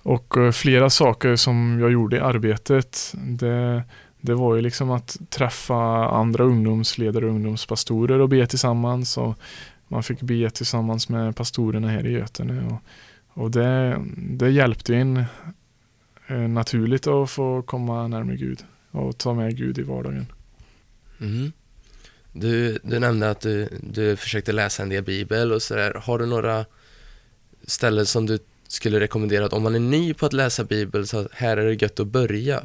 och 0.03 0.37
eh, 0.37 0.53
flera 0.53 0.91
saker 0.91 1.37
som 1.37 1.79
jag 1.81 1.93
gjorde 1.93 2.17
i 2.17 2.21
arbetet. 2.21 3.13
Det, 3.15 3.83
det 4.21 4.35
var 4.35 4.57
ju 4.57 4.63
liksom 4.63 4.91
att 4.91 5.17
träffa 5.31 6.09
andra 6.09 6.45
ungdomsledare 6.45 7.25
och 7.25 7.31
ungdomspastorer 7.31 8.19
och 8.19 8.29
be 8.29 8.47
tillsammans. 8.47 9.19
Och 9.19 9.39
man 9.89 10.03
fick 10.03 10.23
be 10.23 10.51
tillsammans 10.51 11.09
med 11.09 11.37
pastorerna 11.37 11.89
här 11.89 12.07
i 12.07 12.13
Götene. 12.13 12.67
Och, 12.67 12.83
och 13.43 13.51
det, 13.51 14.03
det 14.17 14.51
hjälpte 14.51 14.95
in 14.95 15.25
eh, 16.27 16.37
naturligt 16.37 17.07
att 17.07 17.31
få 17.31 17.63
komma 17.63 18.09
närmare 18.09 18.37
Gud 18.37 18.65
och 18.91 19.19
ta 19.19 19.35
med 19.35 19.57
Gud 19.57 19.79
i 19.79 19.83
vardagen. 19.83 20.27
Mm. 21.21 21.53
Du, 22.33 22.79
du 22.83 22.99
nämnde 22.99 23.31
att 23.31 23.41
du, 23.41 23.69
du 23.83 24.17
försökte 24.17 24.53
läsa 24.53 24.83
en 24.83 24.89
del 24.89 25.05
bibel 25.05 25.53
och 25.53 25.63
sådär. 25.63 25.95
Har 26.05 26.19
du 26.19 26.27
några 26.27 26.65
ställen 27.67 28.07
som 28.07 28.27
du 28.27 28.39
skulle 28.71 29.01
rekommendera 29.01 29.47
att 29.47 29.53
om 29.53 29.63
man 29.63 29.75
är 29.75 29.81
ny 29.81 30.15
på 30.15 30.27
att 30.27 30.33
läsa 30.33 30.65
bibel 30.65 31.07
så 31.07 31.29
här 31.33 31.57
är 31.57 31.65
det 31.65 31.83
gött 31.83 32.01
att 32.01 32.07
börja? 32.07 32.63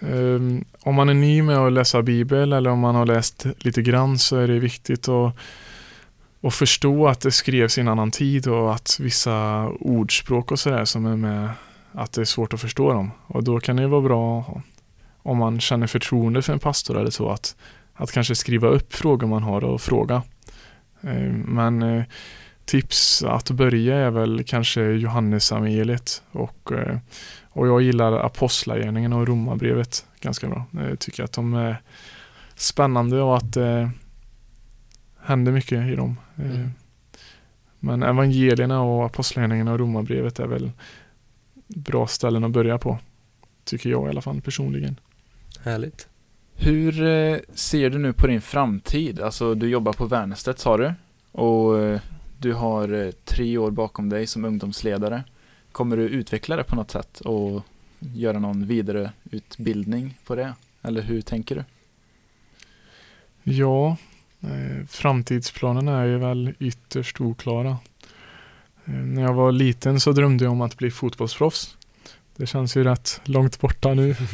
Um, 0.00 0.64
om 0.80 0.94
man 0.94 1.08
är 1.08 1.14
ny 1.14 1.42
med 1.42 1.56
att 1.56 1.72
läsa 1.72 2.02
bibel 2.02 2.52
eller 2.52 2.70
om 2.70 2.78
man 2.78 2.94
har 2.94 3.06
läst 3.06 3.46
lite 3.58 3.82
grann 3.82 4.18
så 4.18 4.36
är 4.36 4.48
det 4.48 4.58
viktigt 4.58 5.08
att, 5.08 5.34
att 6.42 6.54
förstå 6.54 7.08
att 7.08 7.20
det 7.20 7.30
skrevs 7.30 7.78
i 7.78 7.80
en 7.80 7.88
annan 7.88 8.10
tid 8.10 8.48
och 8.48 8.74
att 8.74 8.96
vissa 9.00 9.68
ordspråk 9.68 10.50
och 10.50 10.60
sådär 10.60 10.84
som 10.84 11.06
är 11.06 11.16
med 11.16 11.50
att 11.92 12.12
det 12.12 12.20
är 12.20 12.24
svårt 12.24 12.54
att 12.54 12.60
förstå 12.60 12.92
dem. 12.92 13.10
Och 13.26 13.44
då 13.44 13.60
kan 13.60 13.76
det 13.76 13.86
vara 13.86 14.00
bra 14.00 14.44
om 15.22 15.38
man 15.38 15.60
känner 15.60 15.86
förtroende 15.86 16.42
för 16.42 16.52
en 16.52 16.58
pastor 16.58 16.98
eller 16.98 17.10
så 17.10 17.30
att, 17.30 17.56
att 17.94 18.12
kanske 18.12 18.34
skriva 18.34 18.68
upp 18.68 18.94
frågor 18.94 19.26
man 19.26 19.42
har 19.42 19.64
och 19.64 19.80
fråga. 19.80 20.22
Um, 21.00 21.40
men 21.40 21.82
uh, 21.82 22.04
tips 22.70 23.22
att 23.22 23.50
börja 23.50 23.96
är 23.96 24.10
väl 24.10 24.44
kanske 24.44 24.82
Johannesevangeliet 24.82 26.22
och, 26.32 26.72
eh, 26.72 26.98
och 27.48 27.68
jag 27.68 27.82
gillar 27.82 28.12
Apostlagärningarna 28.12 29.16
och 29.16 29.28
Romarbrevet 29.28 30.06
ganska 30.20 30.48
bra. 30.48 30.64
Jag 30.72 30.98
tycker 30.98 31.24
att 31.24 31.32
de 31.32 31.54
är 31.54 31.82
spännande 32.54 33.22
och 33.22 33.36
att 33.36 33.52
det 33.52 33.80
eh, 33.80 33.88
händer 35.22 35.52
mycket 35.52 35.86
i 35.86 35.94
dem. 35.94 36.16
Eh, 36.36 36.44
mm. 36.44 36.70
Men 37.78 38.02
evangelierna 38.02 38.82
och 38.82 39.04
Apostlagärningarna 39.04 39.72
och 39.72 39.78
Romarbrevet 39.78 40.38
är 40.38 40.46
väl 40.46 40.70
bra 41.68 42.06
ställen 42.06 42.44
att 42.44 42.50
börja 42.50 42.78
på. 42.78 42.98
Tycker 43.64 43.90
jag 43.90 44.06
i 44.06 44.10
alla 44.10 44.22
fall 44.22 44.40
personligen. 44.40 45.00
Härligt. 45.64 46.08
Hur 46.54 46.92
ser 47.54 47.90
du 47.90 47.98
nu 47.98 48.12
på 48.12 48.26
din 48.26 48.40
framtid? 48.40 49.20
Alltså 49.20 49.54
du 49.54 49.68
jobbar 49.68 49.92
på 49.92 50.06
Värnestedt 50.06 50.58
sa 50.58 50.76
du 50.76 50.94
och 51.32 52.00
du 52.40 52.52
har 52.52 52.92
eh, 52.92 53.10
tre 53.10 53.58
år 53.58 53.70
bakom 53.70 54.08
dig 54.08 54.26
som 54.26 54.44
ungdomsledare. 54.44 55.24
Kommer 55.72 55.96
du 55.96 56.02
utveckla 56.02 56.56
det 56.56 56.64
på 56.64 56.76
något 56.76 56.90
sätt 56.90 57.20
och 57.20 57.62
göra 57.98 58.38
någon 58.38 58.66
vidareutbildning 58.66 60.18
på 60.26 60.34
det? 60.34 60.54
Eller 60.82 61.02
hur 61.02 61.20
tänker 61.20 61.54
du? 61.54 61.64
Ja, 63.52 63.96
eh, 64.40 64.86
framtidsplanerna 64.88 66.00
är 66.00 66.06
ju 66.06 66.18
väl 66.18 66.54
ytterst 66.58 67.20
oklara. 67.20 67.78
Eh, 68.84 68.92
när 68.92 69.22
jag 69.22 69.34
var 69.34 69.52
liten 69.52 70.00
så 70.00 70.12
drömde 70.12 70.44
jag 70.44 70.52
om 70.52 70.60
att 70.60 70.76
bli 70.76 70.90
fotbollsproffs. 70.90 71.76
Det 72.40 72.46
känns 72.46 72.76
ju 72.76 72.84
rätt 72.84 73.20
långt 73.24 73.60
borta 73.60 73.94
nu. 73.94 74.16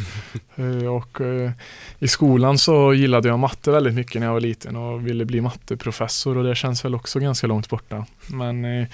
Eh, 0.59 0.87
och 0.87 1.21
eh, 1.21 1.51
i 1.99 2.09
skolan 2.09 2.59
så 2.59 2.95
gillade 2.95 3.29
jag 3.29 3.39
matte 3.39 3.71
väldigt 3.71 3.95
mycket 3.95 4.21
när 4.21 4.27
jag 4.27 4.33
var 4.33 4.41
liten 4.41 4.77
och 4.77 5.07
ville 5.07 5.25
bli 5.25 5.41
matteprofessor 5.41 6.37
och 6.37 6.45
det 6.45 6.55
känns 6.55 6.85
väl 6.85 6.95
också 6.95 7.19
ganska 7.19 7.47
långt 7.47 7.69
borta. 7.69 8.07
Men 8.27 8.65
eh, 8.65 8.89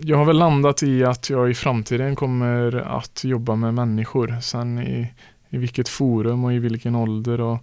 jag 0.00 0.16
har 0.16 0.24
väl 0.24 0.38
landat 0.38 0.82
i 0.82 1.04
att 1.04 1.30
jag 1.30 1.50
i 1.50 1.54
framtiden 1.54 2.16
kommer 2.16 2.76
att 2.76 3.24
jobba 3.24 3.54
med 3.54 3.74
människor. 3.74 4.36
Sen 4.40 4.78
i, 4.78 5.12
i 5.50 5.58
vilket 5.58 5.88
forum 5.88 6.44
och 6.44 6.52
i 6.52 6.58
vilken 6.58 6.94
ålder 6.94 7.40
och 7.40 7.58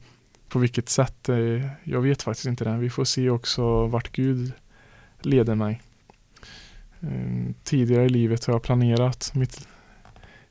på 0.50 0.60
vilket 0.60 0.90
sätt, 0.90 1.30
jag 1.84 2.02
vet 2.02 2.22
faktiskt 2.22 2.48
inte 2.48 2.64
det. 2.64 2.78
Vi 2.78 2.90
får 2.90 3.06
se 3.06 3.30
också 3.30 3.88
vart 3.88 4.12
Gud 4.12 4.52
leder 5.22 5.56
mig. 5.56 5.82
Tidigare 7.64 8.06
i 8.06 8.10
livet 8.10 8.46
har 8.46 8.54
jag 8.54 8.64
planerat 8.64 9.32
mitt 9.36 9.68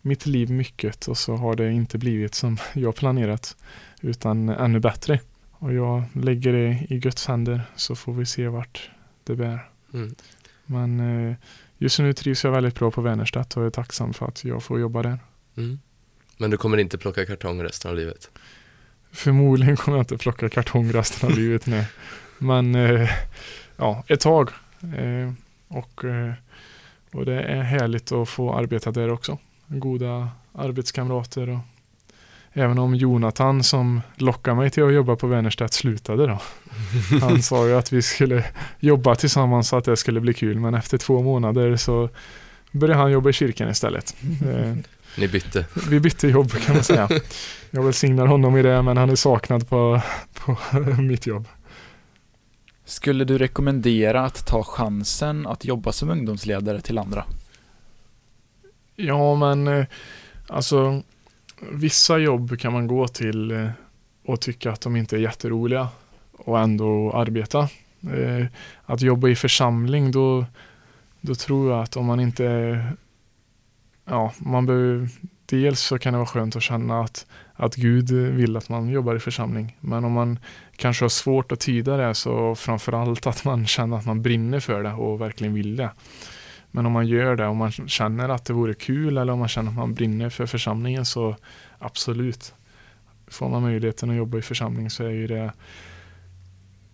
mitt 0.05 0.27
liv 0.27 0.51
mycket 0.51 1.09
och 1.09 1.19
så 1.19 1.35
har 1.35 1.57
det 1.57 1.73
inte 1.73 1.99
blivit 1.99 2.35
som 2.35 2.59
jag 2.75 2.95
planerat 2.95 3.57
utan 4.01 4.49
ännu 4.49 4.81
bättre. 4.81 5.21
Och 5.53 5.75
jag 5.75 6.03
lägger 6.13 6.53
det 6.53 6.87
i 6.89 6.99
Guds 6.99 7.27
händer 7.27 7.63
så 7.77 7.97
får 7.97 8.13
vi 8.13 8.27
se 8.27 8.49
vart 8.49 8.91
det 9.25 9.37
bär. 9.37 9.69
Mm. 9.95 10.15
Men 10.67 11.01
eh, 11.01 11.37
just 11.79 11.99
nu 11.99 12.13
trivs 12.13 12.45
jag 12.45 12.51
väldigt 12.51 12.75
bra 12.75 12.91
på 12.91 13.01
Vänerstedt 13.01 13.57
och 13.57 13.67
är 13.67 13.71
tacksam 13.71 14.15
för 14.15 14.27
att 14.27 14.45
jag 14.45 14.63
får 14.63 14.81
jobba 14.81 15.03
där. 15.03 15.19
Mm. 15.57 15.79
Men 16.39 16.51
du 16.51 16.57
kommer 16.57 16.79
inte 16.79 16.99
plocka 16.99 17.27
kartong 17.27 17.63
resten 17.63 17.91
av 17.91 17.97
livet? 17.97 18.31
Förmodligen 19.13 19.77
kommer 19.77 19.99
jag 19.99 20.03
inte 20.03 20.19
plocka 20.19 20.49
kartong 20.49 20.93
resten 20.93 21.31
av 21.31 21.39
livet, 21.39 21.67
nej. 21.67 21.87
Men 22.39 22.75
eh, 22.75 23.11
ja, 23.77 24.05
ett 24.07 24.21
tag. 24.21 24.51
Eh, 24.97 25.33
och, 25.69 26.05
och 27.13 27.25
det 27.25 27.43
är 27.43 27.63
härligt 27.63 28.13
att 28.13 28.29
få 28.29 28.55
arbeta 28.55 28.91
där 28.91 29.11
också 29.11 29.39
goda 29.81 30.29
arbetskamrater. 30.53 31.49
Och 31.49 31.59
även 32.53 32.79
om 32.79 32.95
Jonathan 32.95 33.63
som 33.65 34.01
lockade 34.17 34.57
mig 34.57 34.71
till 34.71 34.85
att 34.85 34.93
jobba 34.93 35.17
på 35.17 35.27
Vänerstedt 35.27 35.73
slutade 35.73 36.27
då. 36.27 36.39
Han 37.21 37.43
sa 37.43 37.67
ju 37.67 37.75
att 37.77 37.93
vi 37.93 38.03
skulle 38.03 38.45
jobba 38.81 39.15
tillsammans 39.15 39.69
så 39.69 39.77
att 39.77 39.85
det 39.85 39.97
skulle 39.97 40.21
bli 40.21 40.35
kul. 40.35 40.61
Men 40.61 40.75
efter 40.75 40.99
två 40.99 41.23
månader 41.23 41.77
så 41.77 42.09
började 42.73 43.01
han 43.01 43.13
jobba 43.13 43.31
i 43.31 43.33
kyrkan 43.33 43.71
istället. 43.71 44.17
Eh, 44.51 44.75
Ni 45.19 45.29
bytte? 45.29 45.67
Vi 45.91 46.01
bytte 46.01 46.29
jobb 46.29 46.51
kan 46.53 46.75
man 46.75 46.85
säga. 46.85 47.09
Jag 47.71 47.83
välsignar 47.83 48.27
honom 48.27 48.57
i 48.57 48.63
det 48.63 48.83
men 48.83 48.97
han 48.97 49.11
är 49.11 49.17
saknad 49.17 49.69
på, 49.69 50.01
på 50.35 50.57
mitt 51.03 51.27
jobb. 51.27 51.49
Skulle 52.85 53.25
du 53.25 53.39
rekommendera 53.39 54.25
att 54.25 54.47
ta 54.47 54.63
chansen 54.65 55.47
att 55.47 55.65
jobba 55.65 55.93
som 55.93 56.11
ungdomsledare 56.11 56.81
till 56.81 56.99
andra? 56.99 57.25
Ja, 58.97 59.35
men 59.35 59.69
eh, 59.69 59.87
alltså 60.49 61.03
vissa 61.73 62.19
jobb 62.19 62.59
kan 62.59 62.73
man 62.73 62.87
gå 62.87 63.09
till 63.09 63.51
eh, 63.51 63.69
och 64.25 64.41
tycka 64.41 64.73
att 64.73 64.81
de 64.81 64.97
inte 64.97 65.17
är 65.17 65.21
jätteroliga 65.21 65.89
och 66.33 66.61
ändå 66.61 67.13
arbeta. 67.13 67.69
Eh, 68.03 68.47
att 68.85 69.01
jobba 69.01 69.29
i 69.29 69.37
församling, 69.37 70.13
då, 70.13 70.45
då 71.21 71.35
tror 71.35 71.71
jag 71.71 71.83
att 71.83 71.97
om 71.97 72.07
man 72.07 72.21
inte 72.21 72.79
Ja, 74.07 74.33
man 74.39 74.67
behöver 74.67 75.09
Dels 75.47 75.81
så 75.81 75.99
kan 75.99 76.13
det 76.13 76.19
vara 76.19 76.27
skönt 76.27 76.57
att 76.57 76.63
känna 76.63 77.01
att, 77.01 77.27
att 77.55 77.75
Gud 77.75 78.11
vill 78.11 78.57
att 78.57 78.69
man 78.69 78.89
jobbar 78.89 79.17
i 79.17 79.21
församling. 79.21 79.77
Men 79.81 80.05
om 80.05 80.13
man 80.13 80.39
kanske 80.77 81.05
har 81.05 81.09
svårt 81.09 81.53
att 81.53 81.61
tyda 81.61 81.97
det 81.97 82.15
så 82.15 82.55
framförallt 82.55 83.27
att 83.27 83.45
man 83.45 83.67
känner 83.67 83.97
att 83.97 84.07
man 84.07 84.23
brinner 84.23 84.61
för 84.61 84.83
det 84.83 84.93
och 84.93 85.21
verkligen 85.21 85.55
vill 85.55 85.77
det. 85.77 85.91
Men 86.75 86.87
om 86.87 86.93
man 86.93 87.07
gör 87.07 87.37
det, 87.37 87.47
om 87.47 87.57
man 87.57 87.73
känner 87.73 88.29
att 88.29 88.45
det 88.45 88.53
vore 88.53 88.75
kul 88.75 89.19
eller 89.19 89.33
om 89.33 89.39
man 89.39 89.49
känner 89.49 89.71
att 89.71 89.77
man 89.77 89.95
brinner 89.95 90.31
för 90.31 90.47
församlingen 90.47 91.05
så 91.05 91.37
absolut. 91.79 92.55
Får 93.27 93.49
man 93.49 93.63
möjligheten 93.63 94.11
att 94.11 94.17
jobba 94.17 94.39
i 94.39 94.43
församling 94.43 94.91
så 94.91 95.05
är 95.05 95.11
ju 95.11 95.27
det 95.27 95.53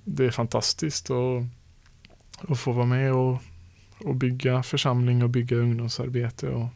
det 0.05 0.25
är 0.25 0.31
fantastiskt 0.31 1.11
att, 1.11 1.45
att 2.51 2.59
få 2.59 2.73
vara 2.73 2.87
med 2.87 3.13
och, 3.13 3.43
och 4.05 4.15
bygga 4.15 4.63
församling 4.63 5.23
och 5.23 5.31
bygga 5.31 5.57
ungdomsarbete. 5.57 6.49
Och, 6.49 6.67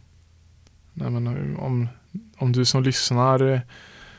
nej 0.93 1.11
men, 1.11 1.57
om, 1.57 1.89
om 2.37 2.53
du 2.53 2.65
som 2.65 2.83
lyssnar 2.83 3.61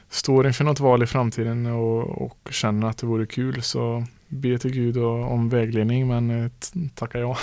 står 0.09 0.47
inför 0.47 0.63
något 0.63 0.79
val 0.79 1.03
i 1.03 1.07
framtiden 1.07 1.65
och, 1.65 2.21
och 2.21 2.47
känner 2.49 2.87
att 2.87 2.97
det 2.97 3.07
vore 3.07 3.25
kul 3.25 3.61
så 3.61 4.05
be 4.27 4.57
till 4.57 4.71
Gud 4.71 4.97
om 4.97 5.49
vägledning 5.49 6.07
men 6.07 6.29
eh, 6.29 6.51
tacka 6.59 6.89
tackar 6.95 7.19
ja. 7.19 7.37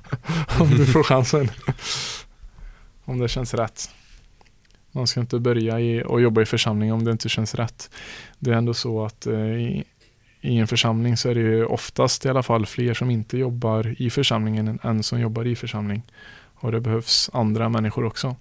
om 0.60 0.70
du 0.70 0.86
får 0.86 1.02
chansen. 1.02 1.48
om 3.04 3.18
det 3.18 3.28
känns 3.28 3.54
rätt. 3.54 3.90
Man 4.92 5.06
ska 5.06 5.20
inte 5.20 5.38
börja 5.38 5.80
i, 5.80 6.02
och 6.06 6.20
jobba 6.20 6.42
i 6.42 6.46
församling 6.46 6.92
om 6.92 7.04
det 7.04 7.10
inte 7.10 7.28
känns 7.28 7.54
rätt. 7.54 7.90
Det 8.38 8.50
är 8.50 8.54
ändå 8.54 8.74
så 8.74 9.04
att 9.04 9.26
eh, 9.26 9.40
i, 9.40 9.84
i 10.40 10.58
en 10.58 10.66
församling 10.66 11.16
så 11.16 11.28
är 11.28 11.34
det 11.34 11.40
ju 11.40 11.64
oftast 11.64 12.24
i 12.24 12.28
alla 12.28 12.42
fall 12.42 12.66
fler 12.66 12.94
som 12.94 13.10
inte 13.10 13.38
jobbar 13.38 13.94
i 14.02 14.10
församlingen 14.10 14.78
än 14.82 15.02
som 15.02 15.20
jobbar 15.20 15.46
i 15.46 15.56
församling. 15.56 16.02
Och 16.54 16.72
det 16.72 16.80
behövs 16.80 17.30
andra 17.32 17.68
människor 17.68 18.04
också. 18.04 18.36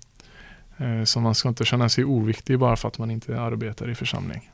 Eh, 0.77 1.03
så 1.03 1.19
man 1.19 1.36
ska 1.36 1.49
inte 1.49 1.65
känna 1.65 1.89
sig 1.89 2.05
oviktig 2.05 2.60
bara 2.60 2.75
för 2.75 2.88
att 2.88 2.97
man 2.97 3.12
inte 3.12 3.41
arbetar 3.41 3.89
i 3.89 3.95
församling. 3.95 4.49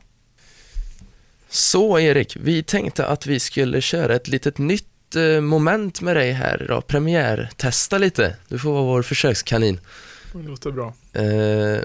Så 1.54 1.98
Erik, 1.98 2.36
vi 2.40 2.62
tänkte 2.62 3.06
att 3.06 3.26
vi 3.26 3.40
skulle 3.40 3.80
köra 3.80 4.14
ett 4.14 4.28
litet 4.28 4.58
nytt 4.58 5.16
eh, 5.16 5.40
moment 5.40 6.00
med 6.00 6.16
dig 6.16 6.32
här 6.32 6.62
idag, 6.62 6.86
premiärtesta 6.86 7.98
lite. 7.98 8.36
Du 8.48 8.58
får 8.58 8.72
vara 8.72 8.82
vår 8.82 9.02
försökskanin. 9.02 9.80
Det 10.32 10.42
låter 10.42 10.70
bra. 10.70 10.94
Eh, 11.12 11.82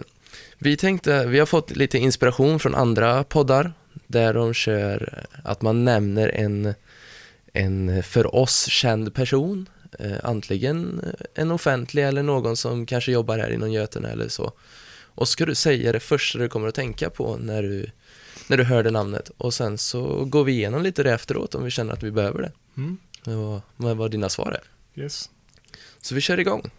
vi 0.58 0.78
tänkte, 0.78 1.26
vi 1.26 1.40
har 1.40 1.46
fått 1.46 1.76
lite 1.76 1.98
inspiration 1.98 2.60
från 2.60 2.76
andra 2.76 3.24
poddar 3.24 3.74
där 4.08 4.34
de 4.34 4.54
kör 4.54 5.24
att 5.44 5.62
man 5.62 5.86
nämner 5.86 6.30
en, 6.30 6.74
en 7.54 8.04
för 8.04 8.36
oss 8.36 8.66
känd 8.70 9.14
person, 9.14 9.70
eh, 10.00 10.18
antingen 10.24 11.02
en 11.36 11.52
offentlig 11.52 12.06
eller 12.06 12.24
någon 12.24 12.58
som 12.58 12.86
kanske 12.86 13.12
jobbar 13.12 13.38
här 13.38 13.50
inom 13.50 13.72
Götene 13.72 14.10
eller 14.10 14.28
så. 14.28 14.52
Och 15.20 15.28
ska 15.28 15.46
du 15.46 15.56
säga 15.56 15.92
det 15.92 16.00
första 16.00 16.40
du 16.40 16.50
kommer 16.50 16.68
att 16.68 16.76
tänka 16.76 17.10
på 17.10 17.38
när 17.38 17.64
du, 17.64 17.90
när 18.48 18.58
du 18.58 18.64
hör 18.64 18.84
det 18.84 18.92
namnet. 18.92 19.32
Och 19.38 19.54
sen 19.54 19.78
så 19.78 20.26
går 20.26 20.44
vi 20.44 20.52
igenom 20.52 20.84
lite 20.84 21.04
det 21.04 21.14
efteråt 21.14 21.56
om 21.56 21.64
vi 21.64 21.72
känner 21.72 21.94
att 21.94 22.04
vi 22.04 22.12
behöver 22.12 22.42
det. 22.42 22.52
Mm. 22.78 22.98
Och 23.26 23.62
vad, 23.76 23.98
vad 23.98 24.12
dina 24.12 24.30
svar 24.30 24.52
är. 24.52 25.02
Yes. 25.02 25.30
Så 26.02 26.16
vi 26.16 26.22
kör 26.22 26.40
igång. 26.40 26.70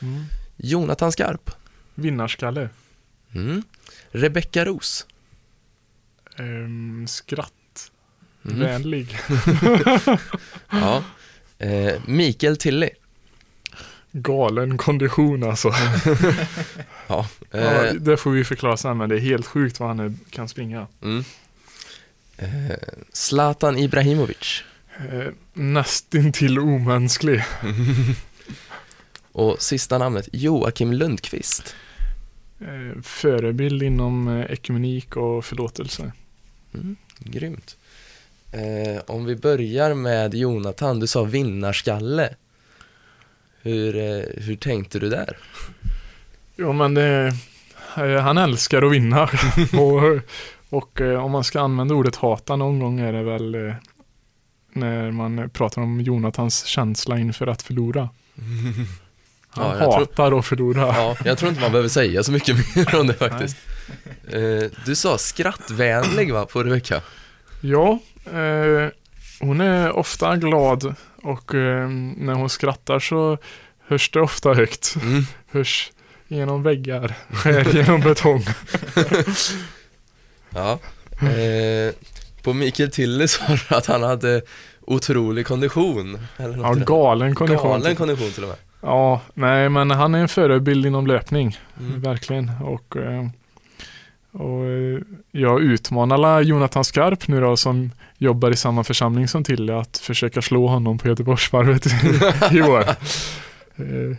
Mm. 0.00 0.24
Jonathan 0.56 1.12
Skarp. 1.12 1.50
Vinnarskalle. 1.94 2.68
Mm. 3.34 3.62
Rebecka 4.10 4.64
Ros. 4.64 5.06
Ehm, 6.36 7.06
skratt. 7.08 7.90
Mm. 8.44 8.58
Vänlig. 8.60 9.18
Ja. 10.70 11.04
Eh, 11.58 12.00
Mikael 12.06 12.56
Tilly. 12.56 12.90
Galen 14.12 14.78
kondition 14.78 15.42
alltså. 15.44 15.68
Ja. 17.06 17.28
Ja, 17.50 17.58
Eh, 17.58 17.94
det 17.94 18.16
får 18.16 18.30
vi 18.30 18.44
förklara 18.44 18.76
sen 18.76 18.98
men 18.98 19.08
det 19.08 19.14
är 19.16 19.20
helt 19.20 19.46
sjukt 19.46 19.80
vad 19.80 19.88
han 19.88 20.00
är, 20.00 20.14
kan 20.30 20.48
springa. 20.48 20.86
mm. 21.02 21.24
eh, 22.36 22.76
Zlatan 23.12 23.78
Ibrahimovic. 23.78 24.62
Eh, 25.12 25.28
nästintill 25.52 26.58
omänsklig. 26.58 27.44
Och 29.32 29.62
sista 29.62 29.98
namnet 29.98 30.28
Joakim 30.32 30.92
Lundqvist. 30.92 31.74
Eh, 32.60 33.02
förebild 33.02 33.82
inom 33.82 34.28
eh, 34.28 34.52
ekumenik 34.52 35.16
och 35.16 35.44
förlåtelse. 35.44 36.12
Mm, 36.74 36.96
grymt. 37.18 37.76
Eh, 38.52 39.02
om 39.06 39.24
vi 39.24 39.36
börjar 39.36 39.94
med 39.94 40.34
Jonathan, 40.34 41.00
du 41.00 41.06
sa 41.06 41.22
vinnarskalle. 41.22 42.34
Hur, 43.62 43.96
eh, 43.96 44.24
hur 44.44 44.56
tänkte 44.56 44.98
du 44.98 45.08
där? 45.10 45.36
Jo 46.56 46.72
men 46.72 46.94
det, 46.94 47.32
eh, 47.96 48.16
han 48.20 48.38
älskar 48.38 48.82
att 48.82 48.92
vinna. 48.92 49.22
och 49.80 50.20
och 50.78 51.00
eh, 51.00 51.24
om 51.24 51.30
man 51.30 51.44
ska 51.44 51.60
använda 51.60 51.94
ordet 51.94 52.16
hata 52.16 52.56
någon 52.56 52.78
gång 52.78 53.00
är 53.00 53.12
det 53.12 53.22
väl 53.22 53.74
när 54.72 55.10
man 55.10 55.50
pratar 55.50 55.82
om 55.82 56.00
Jonathans 56.00 56.64
känsla 56.64 57.18
inför 57.18 57.46
att 57.46 57.62
förlora. 57.62 58.08
Han 59.52 59.66
Ja, 59.66 59.70
jag 59.78 59.78
tror- 59.92 59.98
hatar 60.00 60.38
att 60.38 60.46
förlora. 60.46 60.80
Ja, 60.80 61.16
jag 61.24 61.38
tror 61.38 61.48
inte 61.48 61.60
man 61.62 61.70
behöver 61.72 61.88
säga 61.88 62.22
så 62.22 62.32
mycket 62.32 62.56
mer 62.76 63.00
om 63.00 63.06
det 63.06 63.14
faktiskt. 63.14 63.56
Eh, 64.28 64.70
du 64.86 64.94
sa 64.94 65.18
skrattvänlig 65.18 66.32
va, 66.32 66.46
på 66.46 66.62
Rebecka? 66.62 67.00
Ja, 67.60 67.98
eh, 68.32 68.88
hon 69.40 69.60
är 69.60 69.92
ofta 69.92 70.36
glad 70.36 70.94
och 71.22 71.54
eh, 71.54 71.88
när 72.16 72.34
hon 72.34 72.50
skrattar 72.50 72.98
så 72.98 73.38
hörs 73.86 74.10
det 74.10 74.20
ofta 74.20 74.54
högt. 74.54 74.96
Mm. 75.02 75.22
Hörs 75.52 75.92
genom 76.28 76.62
väggar, 76.62 77.14
skär 77.30 77.74
genom 77.76 78.00
betong. 78.00 78.44
Ja. 80.54 80.78
Eh, 81.28 81.94
på 82.42 82.52
Mikael 82.52 82.90
Tilly 82.90 83.28
sa 83.28 83.42
du 83.48 83.74
att 83.76 83.86
han 83.86 84.02
hade 84.02 84.42
otrolig 84.80 85.46
kondition. 85.46 86.18
Eller 86.36 86.56
något 86.56 86.78
Ja, 86.78 86.84
galen 86.84 87.34
kondition. 87.34 87.70
Galen 87.70 87.96
kondition 87.96 88.30
till 88.30 88.42
och 88.42 88.48
med. 88.48 88.58
Ja, 88.80 89.20
nej 89.34 89.68
men 89.68 89.90
han 89.90 90.14
är 90.14 90.18
en 90.18 90.28
förebild 90.28 90.86
inom 90.86 91.06
löpning. 91.06 91.58
Mm. 91.80 92.00
Verkligen. 92.00 92.50
Och, 92.62 92.96
eh, 92.96 93.26
och 94.32 94.64
eh, 94.64 95.00
jag 95.30 95.62
utmanar 95.62 96.40
Jonathan 96.40 96.84
Skarp 96.84 97.28
nu 97.28 97.40
då 97.40 97.56
som 97.56 97.90
jobbar 98.18 98.50
i 98.50 98.56
samma 98.56 98.84
församling 98.84 99.28
som 99.28 99.44
Tille 99.44 99.78
att 99.78 99.98
försöka 99.98 100.42
slå 100.42 100.66
honom 100.66 100.98
på 100.98 101.08
Göteborgsvarvet 101.08 101.86
i, 102.52 102.62
år. 102.62 102.80
Eh, 103.76 104.16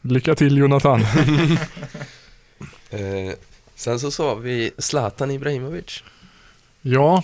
lycka 0.00 0.34
till 0.34 0.58
Jonathan. 0.58 1.04
Eh, 2.90 3.34
sen 3.74 4.00
så 4.00 4.10
sa 4.10 4.34
vi 4.34 4.70
Zlatan 4.78 5.30
Ibrahimovic. 5.30 6.02
Ja, 6.82 7.22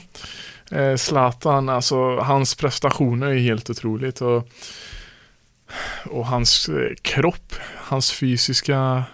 eh, 0.71 0.97
Zlatan, 0.97 1.69
alltså 1.69 2.17
hans 2.17 2.55
prestationer 2.55 3.27
är 3.27 3.39
helt 3.39 3.71
otroligt 3.71 4.21
och, 4.21 4.49
och 6.05 6.27
hans 6.27 6.71
kropp, 7.03 7.55
hans 7.77 8.13
fysiska 8.13 9.05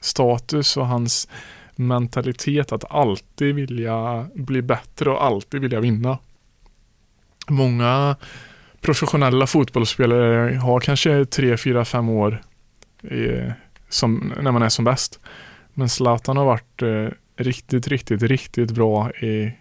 status 0.00 0.76
och 0.76 0.86
hans 0.86 1.28
mentalitet 1.76 2.72
att 2.72 2.84
alltid 2.92 3.54
vilja 3.54 4.26
bli 4.34 4.62
bättre 4.62 5.10
och 5.10 5.24
alltid 5.24 5.60
vilja 5.60 5.80
vinna. 5.80 6.18
Många 7.48 8.16
professionella 8.80 9.46
fotbollsspelare 9.46 10.56
har 10.56 10.80
kanske 10.80 11.24
tre, 11.24 11.56
fyra, 11.56 11.84
fem 11.84 12.08
år 12.08 12.42
i, 13.02 13.52
som, 13.88 14.32
när 14.40 14.52
man 14.52 14.62
är 14.62 14.68
som 14.68 14.84
bäst. 14.84 15.20
Men 15.74 15.88
Zlatan 15.88 16.36
har 16.36 16.44
varit 16.44 16.82
eh, 16.82 17.08
riktigt, 17.36 17.88
riktigt, 17.88 18.22
riktigt 18.22 18.70
bra 18.70 19.10
i 19.10 19.52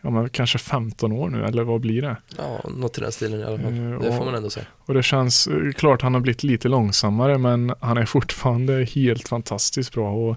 ja, 0.00 0.10
men 0.10 0.28
kanske 0.28 0.58
15 0.58 1.12
år 1.12 1.28
nu, 1.30 1.44
eller 1.44 1.62
vad 1.62 1.80
blir 1.80 2.02
det? 2.02 2.16
Ja, 2.38 2.60
något 2.76 2.98
i 2.98 3.00
den 3.00 3.12
stilen 3.12 3.40
i 3.40 3.44
alla 3.44 3.58
fall. 3.58 3.72
Eh, 3.92 4.00
Det 4.00 4.12
får 4.12 4.18
och- 4.20 4.24
man 4.26 4.34
ändå 4.34 4.50
säga. 4.50 4.66
Och 4.76 4.94
det 4.94 5.02
känns, 5.02 5.46
eh, 5.46 5.72
klart 5.72 6.02
han 6.02 6.14
har 6.14 6.20
blivit 6.20 6.42
lite 6.42 6.68
långsammare, 6.68 7.38
men 7.38 7.72
han 7.80 7.96
är 7.98 8.04
fortfarande 8.06 8.84
helt 8.84 9.28
fantastiskt 9.28 9.92
bra. 9.94 10.10
Och, 10.12 10.36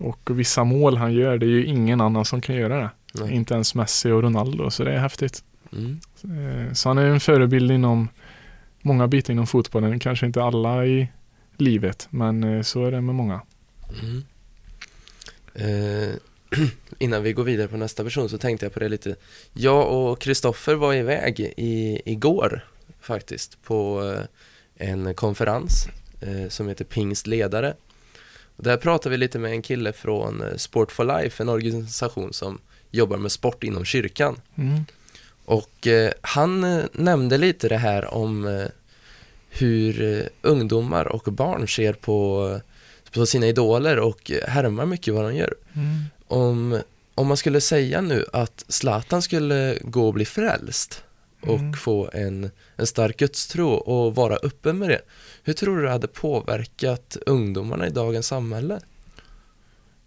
och 0.00 0.38
vissa 0.38 0.64
mål 0.64 0.96
han 0.96 1.12
gör, 1.12 1.38
det 1.38 1.46
är 1.46 1.50
ju 1.50 1.64
ingen 1.66 2.00
annan 2.00 2.24
som 2.24 2.40
kan 2.40 2.56
göra 2.56 2.80
det. 2.80 2.90
Nej. 3.14 3.32
Inte 3.34 3.54
ens 3.54 3.74
Messi 3.74 4.10
och 4.10 4.22
Ronaldo, 4.22 4.70
så 4.70 4.84
det 4.84 4.92
är 4.92 4.98
häftigt. 4.98 5.44
Mm. 5.72 6.00
Eh, 6.24 6.72
Så 6.72 6.88
han 6.88 6.98
är 6.98 7.06
en 7.06 7.20
förebild 7.20 7.70
inom 7.70 8.08
många 8.82 9.08
bitar 9.08 9.32
inom 9.32 9.46
fotbollen, 9.46 9.98
kanske 9.98 10.26
inte 10.26 10.42
alla 10.42 10.86
i 10.86 11.08
livet, 11.56 12.06
men 12.10 12.44
eh, 12.44 12.62
så 12.62 12.84
är 12.84 12.90
det 12.90 13.00
med 13.00 13.14
många. 13.14 13.40
Mm. 14.02 14.22
Eh, 15.54 16.14
innan 16.98 17.22
vi 17.22 17.32
går 17.32 17.44
vidare 17.44 17.68
på 17.68 17.76
nästa 17.76 18.04
person 18.04 18.28
så 18.28 18.38
tänkte 18.38 18.66
jag 18.66 18.72
på 18.72 18.80
det 18.80 18.88
lite. 18.88 19.16
Jag 19.52 19.92
och 19.92 20.20
Kristoffer 20.20 20.74
var 20.74 20.94
iväg 20.94 21.40
i, 21.56 22.00
igår 22.04 22.64
faktiskt 23.00 23.62
på 23.62 24.02
eh, 24.78 24.88
en 24.88 25.14
konferens 25.14 25.86
eh, 26.20 26.48
som 26.48 26.68
heter 26.68 26.84
Pingst 26.84 27.26
ledare. 27.26 27.74
Och 28.60 28.64
där 28.64 28.76
pratade 28.76 29.10
vi 29.10 29.16
lite 29.16 29.38
med 29.38 29.52
en 29.52 29.62
kille 29.62 29.92
från 29.92 30.42
eh, 30.42 30.56
Sport 30.56 30.92
for 30.92 31.04
Life, 31.04 31.42
en 31.42 31.48
organisation 31.48 32.32
som 32.32 32.58
jobbar 32.90 33.16
med 33.16 33.32
sport 33.32 33.64
inom 33.64 33.84
kyrkan. 33.84 34.40
Mm. 34.54 34.84
Och 35.44 35.86
eh, 35.86 36.12
han 36.20 36.64
eh, 36.64 36.84
nämnde 36.92 37.38
lite 37.38 37.68
det 37.68 37.76
här 37.76 38.14
om 38.14 38.46
eh, 38.46 38.66
hur 39.50 40.02
eh, 40.02 40.26
ungdomar 40.42 41.04
och 41.04 41.22
barn 41.32 41.68
ser 41.68 41.92
på, 41.92 42.60
på 43.12 43.26
sina 43.26 43.46
idoler 43.46 43.98
och 43.98 44.30
härmar 44.48 44.86
mycket 44.86 45.14
vad 45.14 45.24
de 45.24 45.36
gör. 45.36 45.54
Mm. 45.74 46.04
Om, 46.26 46.80
om 47.14 47.26
man 47.26 47.36
skulle 47.36 47.60
säga 47.60 48.00
nu 48.00 48.24
att 48.32 48.64
Zlatan 48.68 49.22
skulle 49.22 49.78
gå 49.82 50.06
och 50.06 50.14
bli 50.14 50.24
frälst 50.24 51.02
och 51.42 51.58
Mm. 51.58 51.72
få 51.72 52.10
en, 52.12 52.50
en 52.76 52.86
stark 52.86 53.16
gudstro 53.16 53.68
och 53.68 54.14
vara 54.14 54.36
öppen 54.36 54.78
med 54.78 54.88
det. 54.88 55.00
Hur 55.44 55.52
tror 55.52 55.76
du 55.76 55.82
det 55.82 55.90
hade 55.90 56.06
påverkat 56.08 57.16
ungdomarna 57.26 57.86
i 57.86 57.90
dagens 57.90 58.26
samhälle? 58.26 58.80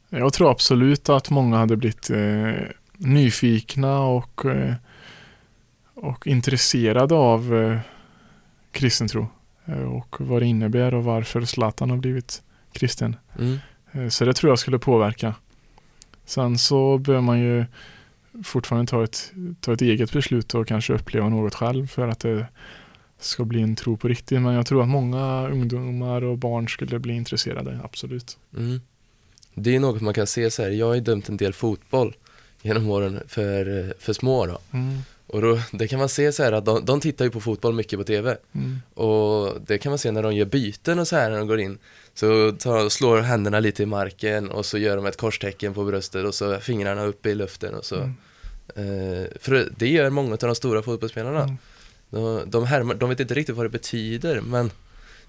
Jag 0.09 0.33
tror 0.33 0.51
absolut 0.51 1.09
att 1.09 1.29
många 1.29 1.57
hade 1.57 1.75
blivit 1.77 2.09
eh, 2.09 2.53
nyfikna 2.97 3.99
och, 3.99 4.45
eh, 4.45 4.73
och 5.93 6.27
intresserade 6.27 7.15
av 7.15 7.55
eh, 7.55 7.79
kristen 8.71 9.07
tro 9.07 9.27
eh, 9.65 9.93
och 9.93 10.15
vad 10.19 10.41
det 10.41 10.45
innebär 10.45 10.93
och 10.93 11.03
varför 11.03 11.41
Zlatan 11.45 11.89
har 11.89 11.97
blivit 11.97 12.41
kristen. 12.71 13.15
Mm. 13.39 13.59
Eh, 13.91 14.07
så 14.09 14.25
det 14.25 14.33
tror 14.33 14.51
jag 14.51 14.59
skulle 14.59 14.79
påverka. 14.79 15.35
Sen 16.25 16.57
så 16.57 16.97
bör 16.97 17.21
man 17.21 17.39
ju 17.39 17.65
fortfarande 18.43 18.89
ta 18.89 19.03
ett, 19.03 19.33
ta 19.59 19.73
ett 19.73 19.81
eget 19.81 20.11
beslut 20.11 20.53
och 20.53 20.67
kanske 20.67 20.93
uppleva 20.93 21.29
något 21.29 21.55
själv 21.55 21.87
för 21.87 22.07
att 22.07 22.19
det 22.19 22.47
ska 23.19 23.45
bli 23.45 23.61
en 23.61 23.75
tro 23.75 23.97
på 23.97 24.07
riktigt. 24.07 24.41
Men 24.41 24.53
jag 24.53 24.65
tror 24.65 24.81
att 24.81 24.89
många 24.89 25.47
ungdomar 25.47 26.23
och 26.23 26.37
barn 26.37 26.67
skulle 26.69 26.99
bli 26.99 27.13
intresserade, 27.13 27.79
absolut. 27.83 28.37
Mm. 28.57 28.81
Det 29.53 29.75
är 29.75 29.79
något 29.79 30.01
man 30.01 30.13
kan 30.13 30.27
se 30.27 30.51
så 30.51 30.63
här, 30.63 30.69
jag 30.69 30.85
har 30.85 30.93
ju 30.93 31.01
dömt 31.01 31.29
en 31.29 31.37
del 31.37 31.53
fotboll 31.53 32.15
genom 32.61 32.89
åren 32.89 33.19
för, 33.27 33.93
för 33.99 34.13
små 34.13 34.45
då. 34.45 34.59
Mm. 34.71 34.97
Och 35.27 35.41
då, 35.41 35.59
det 35.71 35.87
kan 35.87 35.99
man 35.99 36.09
se 36.09 36.31
så 36.31 36.43
här 36.43 36.51
att 36.51 36.65
de, 36.65 36.85
de 36.85 36.99
tittar 36.99 37.25
ju 37.25 37.31
på 37.31 37.41
fotboll 37.41 37.73
mycket 37.73 37.99
på 37.99 38.03
TV. 38.03 38.37
Mm. 38.51 38.81
Och 38.93 39.61
det 39.67 39.77
kan 39.77 39.89
man 39.91 39.99
se 39.99 40.11
när 40.11 40.23
de 40.23 40.35
gör 40.35 40.45
byten 40.45 40.99
och 40.99 41.07
så 41.07 41.15
här 41.15 41.29
när 41.29 41.37
de 41.37 41.47
går 41.47 41.59
in. 41.59 41.77
Så 42.13 42.51
tar, 42.51 42.89
slår 42.89 43.21
händerna 43.21 43.59
lite 43.59 43.83
i 43.83 43.85
marken 43.85 44.49
och 44.49 44.65
så 44.65 44.77
gör 44.77 44.95
de 44.95 45.05
ett 45.05 45.17
korstecken 45.17 45.73
på 45.73 45.83
bröstet 45.83 46.25
och 46.25 46.35
så 46.35 46.59
fingrarna 46.59 47.03
upp 47.03 47.25
i 47.25 47.35
luften 47.35 47.75
och 47.75 47.85
så. 47.85 47.95
Mm. 47.95 48.13
Eh, 48.75 49.27
för 49.39 49.69
det 49.77 49.87
gör 49.87 50.09
många 50.09 50.31
av 50.31 50.37
de 50.37 50.55
stora 50.55 50.81
fotbollsspelarna. 50.81 51.43
Mm. 51.43 51.57
De, 52.09 52.43
de, 52.45 52.65
härmar, 52.65 52.95
de 52.95 53.09
vet 53.09 53.19
inte 53.19 53.33
riktigt 53.33 53.55
vad 53.55 53.65
det 53.65 53.69
betyder 53.69 54.41
men 54.41 54.71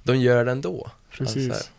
de 0.02 0.16
gör 0.16 0.44
det 0.44 0.50
ändå. 0.50 0.90
Precis. 1.10 1.50
Alltså, 1.50 1.70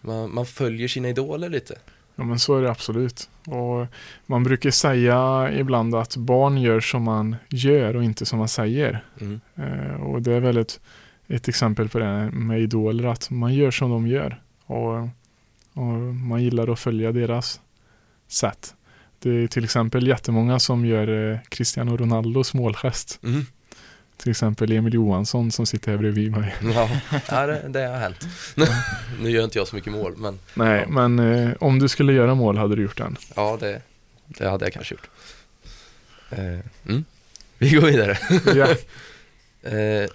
Man, 0.00 0.34
man 0.34 0.46
följer 0.46 0.88
sina 0.88 1.08
idoler 1.08 1.48
lite. 1.48 1.78
Ja 2.14 2.24
men 2.24 2.38
så 2.38 2.56
är 2.56 2.62
det 2.62 2.70
absolut. 2.70 3.28
Och 3.46 3.86
man 4.26 4.44
brukar 4.44 4.70
säga 4.70 5.50
ibland 5.52 5.94
att 5.94 6.16
barn 6.16 6.58
gör 6.58 6.80
som 6.80 7.02
man 7.02 7.36
gör 7.48 7.96
och 7.96 8.04
inte 8.04 8.26
som 8.26 8.38
man 8.38 8.48
säger. 8.48 9.04
Mm. 9.20 9.40
Eh, 9.56 10.02
och 10.02 10.22
det 10.22 10.32
är 10.32 10.40
väl 10.40 10.58
ett, 11.28 11.48
exempel 11.48 11.88
på 11.88 11.98
det 11.98 12.30
med 12.32 12.60
idoler, 12.60 13.04
att 13.04 13.30
man 13.30 13.54
gör 13.54 13.70
som 13.70 13.90
de 13.90 14.06
gör. 14.06 14.40
Och 14.66 15.08
och 15.72 15.82
man 16.14 16.42
gillar 16.42 16.72
att 16.72 16.78
följa 16.78 17.12
deras 17.12 17.60
sätt. 18.28 18.74
Det 19.18 19.30
är 19.30 19.46
till 19.46 19.64
exempel 19.64 20.06
jättemånga 20.06 20.58
som 20.58 20.86
gör 20.86 21.32
eh, 21.32 21.38
Cristiano 21.48 21.96
Ronaldos 21.96 22.54
målgest. 22.54 23.18
Mm. 23.22 23.46
Till 24.16 24.30
exempel 24.30 24.72
Emil 24.72 24.94
Johansson 24.94 25.50
som 25.52 25.66
sitter 25.66 25.90
här 25.90 25.98
bredvid 25.98 26.30
mig. 26.32 26.56
Ja, 26.74 26.90
ja 27.30 27.46
det, 27.46 27.68
det 27.68 27.86
har 27.86 27.96
hänt. 27.98 28.26
nu 29.20 29.30
gör 29.30 29.44
inte 29.44 29.58
jag 29.58 29.68
så 29.68 29.76
mycket 29.76 29.92
mål, 29.92 30.14
men 30.16 30.38
Nej, 30.54 30.80
Ja. 30.80 30.88
men 30.88 31.18
eh, 31.18 31.52
om 31.60 31.78
du 31.78 31.88
skulle 31.88 32.12
göra 32.12 32.34
mål 32.34 32.56
hade 32.56 32.76
du 32.76 32.82
gjort 32.82 32.98
den. 32.98 33.16
ja, 33.36 33.56
det, 33.60 33.82
det 34.26 34.48
hade 34.48 34.64
jag 34.64 34.72
kanske 34.72 34.94
gjort. 34.94 35.10
Eh, 36.30 36.58
mm. 36.88 37.04
Vi 37.58 37.70
går 37.70 37.82
vidare. 37.86 38.18
Ja. 38.54 38.68
Eh, 39.70 40.08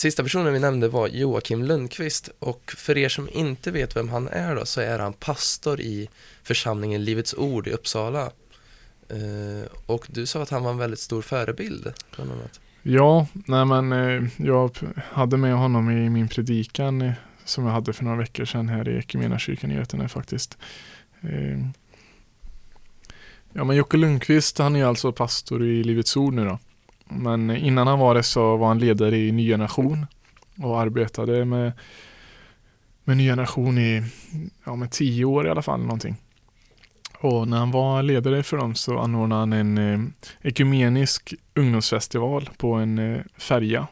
sista 0.00 0.22
personen 0.22 0.52
vi 0.52 0.60
nämnde 0.60 0.88
var 0.88 1.08
Joakim 1.08 1.62
Lundqvist 1.62 2.30
och 2.38 2.72
för 2.76 2.98
er 2.98 3.08
som 3.08 3.28
inte 3.32 3.70
vet 3.70 3.96
vem 3.96 4.08
han 4.08 4.28
är 4.28 4.56
då 4.56 4.64
så 4.64 4.80
är 4.80 4.98
han 4.98 5.12
pastor 5.12 5.80
i 5.80 6.08
församlingen 6.42 7.04
Livets 7.04 7.34
Ord 7.34 7.68
i 7.68 7.70
Uppsala. 7.70 8.30
Eh, 9.08 9.70
och 9.86 10.06
du 10.10 10.26
sa 10.26 10.42
att 10.42 10.50
han 10.50 10.62
var 10.62 10.70
en 10.70 10.78
väldigt 10.78 11.00
stor 11.00 11.22
förebild, 11.22 11.92
bland 12.16 12.32
annat. 12.32 12.60
Ja, 12.82 13.26
nej 13.32 13.64
men 13.64 13.92
eh, 13.92 14.22
jag 14.36 14.78
hade 14.96 15.36
med 15.36 15.54
honom 15.54 15.90
i 15.90 16.10
min 16.10 16.28
predikan 16.28 17.02
eh, 17.02 17.12
som 17.44 17.66
jag 17.66 17.72
hade 17.72 17.92
för 17.92 18.04
några 18.04 18.18
veckor 18.18 18.44
sedan 18.44 18.68
här 18.68 18.88
i 18.88 18.98
Equmeniakyrkan 18.98 19.70
i 19.70 19.74
Götene 19.74 20.08
faktiskt. 20.08 20.58
Ja 23.52 23.64
men 23.64 23.76
Jocke 23.76 23.96
Lundqvist 23.96 24.58
han 24.58 24.76
är 24.76 24.84
alltså 24.84 25.12
pastor 25.12 25.64
i 25.64 25.84
Livets 25.84 26.16
Ord 26.16 26.34
nu 26.34 26.44
då. 26.44 26.58
Men 27.10 27.50
innan 27.50 27.86
han 27.86 27.98
var 27.98 28.14
det 28.14 28.22
så 28.22 28.56
var 28.56 28.68
han 28.68 28.78
ledare 28.78 29.16
i 29.16 29.32
Ny 29.32 29.48
Generation 29.48 30.06
och 30.58 30.80
arbetade 30.80 31.44
med, 31.44 31.72
med 33.04 33.16
Ny 33.16 33.26
Generation 33.26 33.78
i 33.78 34.02
ja, 34.64 34.76
med 34.76 34.90
tio 34.90 35.24
år 35.24 35.46
i 35.46 35.50
alla 35.50 35.62
fall 35.62 35.80
någonting. 35.80 36.16
Och 37.18 37.48
när 37.48 37.58
han 37.58 37.70
var 37.70 38.02
ledare 38.02 38.42
för 38.42 38.56
dem 38.56 38.74
så 38.74 38.98
anordnade 38.98 39.40
han 39.40 39.52
en 39.52 39.78
eh, 39.78 40.00
ekumenisk 40.42 41.34
ungdomsfestival 41.54 42.50
på 42.56 42.74
en 42.74 42.98
eh, 42.98 43.20
färja. 43.38 43.86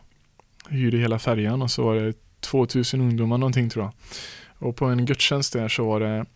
Hyrde 0.69 0.99
hela 0.99 1.19
färjan 1.19 1.63
och 1.63 1.71
så 1.71 1.85
var 1.85 1.95
det 1.95 2.15
2000 2.41 3.01
ungdomar 3.01 3.39
någonting 3.39 3.71
tror 3.71 3.85
jag. 3.85 3.93
Och 4.69 4.77
på 4.77 4.85
en 4.85 5.07
gudstjänst 5.07 5.53
där 5.53 5.69
så 5.69 5.85
var 5.85 6.01
det 6.01 6.27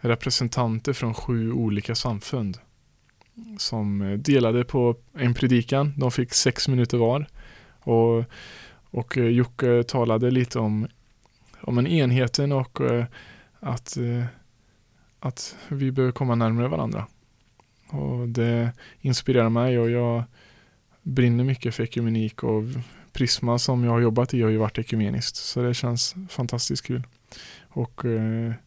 representanter 0.00 0.92
från 0.92 1.14
sju 1.14 1.52
olika 1.52 1.94
samfund 1.94 2.58
som 3.58 4.02
eh, 4.02 4.18
delade 4.18 4.64
på 4.64 4.96
en 5.14 5.34
predikan. 5.34 5.94
De 5.96 6.10
fick 6.10 6.32
sex 6.32 6.68
minuter 6.68 6.98
var. 6.98 7.26
Och, 7.80 8.24
och 8.90 9.18
eh, 9.18 9.26
Jocke 9.26 9.82
talade 9.82 10.30
lite 10.30 10.58
om, 10.58 10.88
om 11.60 11.78
en 11.78 11.86
enheten 11.86 12.52
och 12.52 12.80
eh, 12.80 13.04
att, 13.60 13.98
att 15.20 15.56
vi 15.68 15.92
behöver 15.92 16.12
komma 16.12 16.34
närmare 16.34 16.68
varandra. 16.68 17.06
Och 17.88 18.28
det 18.28 18.72
inspirerar 19.00 19.48
mig 19.48 19.78
och 19.78 19.90
jag 19.90 20.22
brinner 21.02 21.44
mycket 21.44 21.74
för 21.74 21.82
ekumenik 21.82 22.42
och 22.42 22.62
Prisma 23.12 23.58
som 23.58 23.84
jag 23.84 23.90
har 23.90 24.00
jobbat 24.00 24.34
i 24.34 24.42
har 24.42 24.50
ju 24.50 24.56
varit 24.56 24.78
ekumeniskt. 24.78 25.36
Så 25.36 25.62
det 25.62 25.74
känns 25.74 26.14
fantastiskt 26.28 26.86
kul. 26.86 27.02
Och 27.68 28.00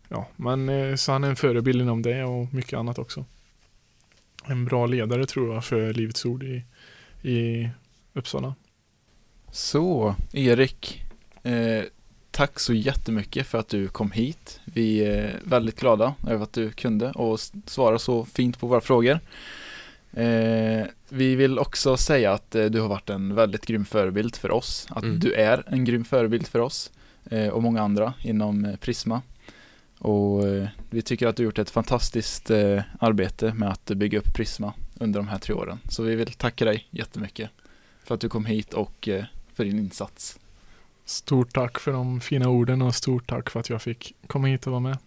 ja, 0.09 0.27
men 0.35 0.97
så 0.97 1.11
han 1.11 1.23
är 1.23 1.29
en 1.29 1.35
förebild 1.35 1.81
inom 1.81 2.01
det 2.01 2.23
och 2.23 2.53
mycket 2.53 2.79
annat 2.79 2.99
också. 2.99 3.25
En 4.45 4.65
bra 4.65 4.85
ledare 4.85 5.25
tror 5.25 5.53
jag 5.53 5.65
för 5.65 5.93
Livets 5.93 6.25
Ord 6.25 6.43
i, 6.43 6.63
i 7.29 7.69
Uppsala. 8.13 8.55
Så, 9.51 10.15
Erik. 10.31 11.03
Eh, 11.43 11.83
tack 12.31 12.59
så 12.59 12.73
jättemycket 12.73 13.47
för 13.47 13.57
att 13.57 13.67
du 13.69 13.87
kom 13.87 14.11
hit. 14.11 14.59
Vi 14.65 14.99
är 15.05 15.39
väldigt 15.43 15.79
glada 15.79 16.15
över 16.27 16.43
att 16.43 16.53
du 16.53 16.71
kunde 16.71 17.11
och 17.11 17.39
svara 17.65 17.99
så 17.99 18.25
fint 18.25 18.59
på 18.59 18.67
våra 18.67 18.81
frågor. 18.81 19.19
Eh, 20.13 20.85
vi 21.09 21.35
vill 21.35 21.59
också 21.59 21.97
säga 21.97 22.31
att 22.33 22.55
eh, 22.55 22.65
du 22.65 22.79
har 22.81 22.87
varit 22.87 23.09
en 23.09 23.35
väldigt 23.35 23.65
grym 23.65 23.85
förebild 23.85 24.35
för 24.35 24.51
oss. 24.51 24.87
Att 24.89 25.03
Mm. 25.03 25.19
du 25.19 25.33
är 25.33 25.63
en 25.67 25.85
grym 25.85 26.05
förebild 26.05 26.47
för 26.47 26.59
oss 26.59 26.91
eh, 27.31 27.47
och 27.47 27.63
många 27.63 27.81
andra 27.81 28.13
inom 28.21 28.65
eh, 28.65 28.75
Prisma. 28.75 29.21
Och 30.03 30.47
eh, 30.47 30.67
vi 30.89 31.01
tycker 31.01 31.27
att 31.27 31.35
du 31.35 31.43
har 31.43 31.45
gjort 31.45 31.59
ett 31.59 31.69
fantastiskt 31.69 32.49
eh, 32.49 32.81
arbete 32.99 33.53
med 33.53 33.69
att 33.69 33.85
bygga 33.85 34.19
upp 34.19 34.33
Prisma 34.33 34.73
under 34.99 35.19
de 35.19 35.27
här 35.27 35.39
tre 35.39 35.55
åren. 35.55 35.79
Så 35.89 36.03
vi 36.03 36.15
vill 36.15 36.33
tacka 36.33 36.65
dig 36.65 36.87
jättemycket 36.89 37.49
för 38.03 38.15
att 38.15 38.21
du 38.21 38.29
kom 38.29 38.45
hit 38.45 38.73
och 38.73 39.07
eh, 39.07 39.25
för 39.53 39.65
din 39.65 39.79
insats. 39.79 40.39
Stort 41.05 41.53
tack 41.53 41.79
för 41.79 41.91
de 41.91 42.21
fina 42.21 42.49
orden 42.49 42.81
och 42.81 42.95
stort 42.95 43.27
tack 43.27 43.49
för 43.49 43.59
att 43.59 43.69
jag 43.69 43.81
fick 43.81 44.15
komma 44.27 44.47
hit 44.47 44.67
och 44.67 44.71
vara 44.71 44.79
med. 44.79 44.97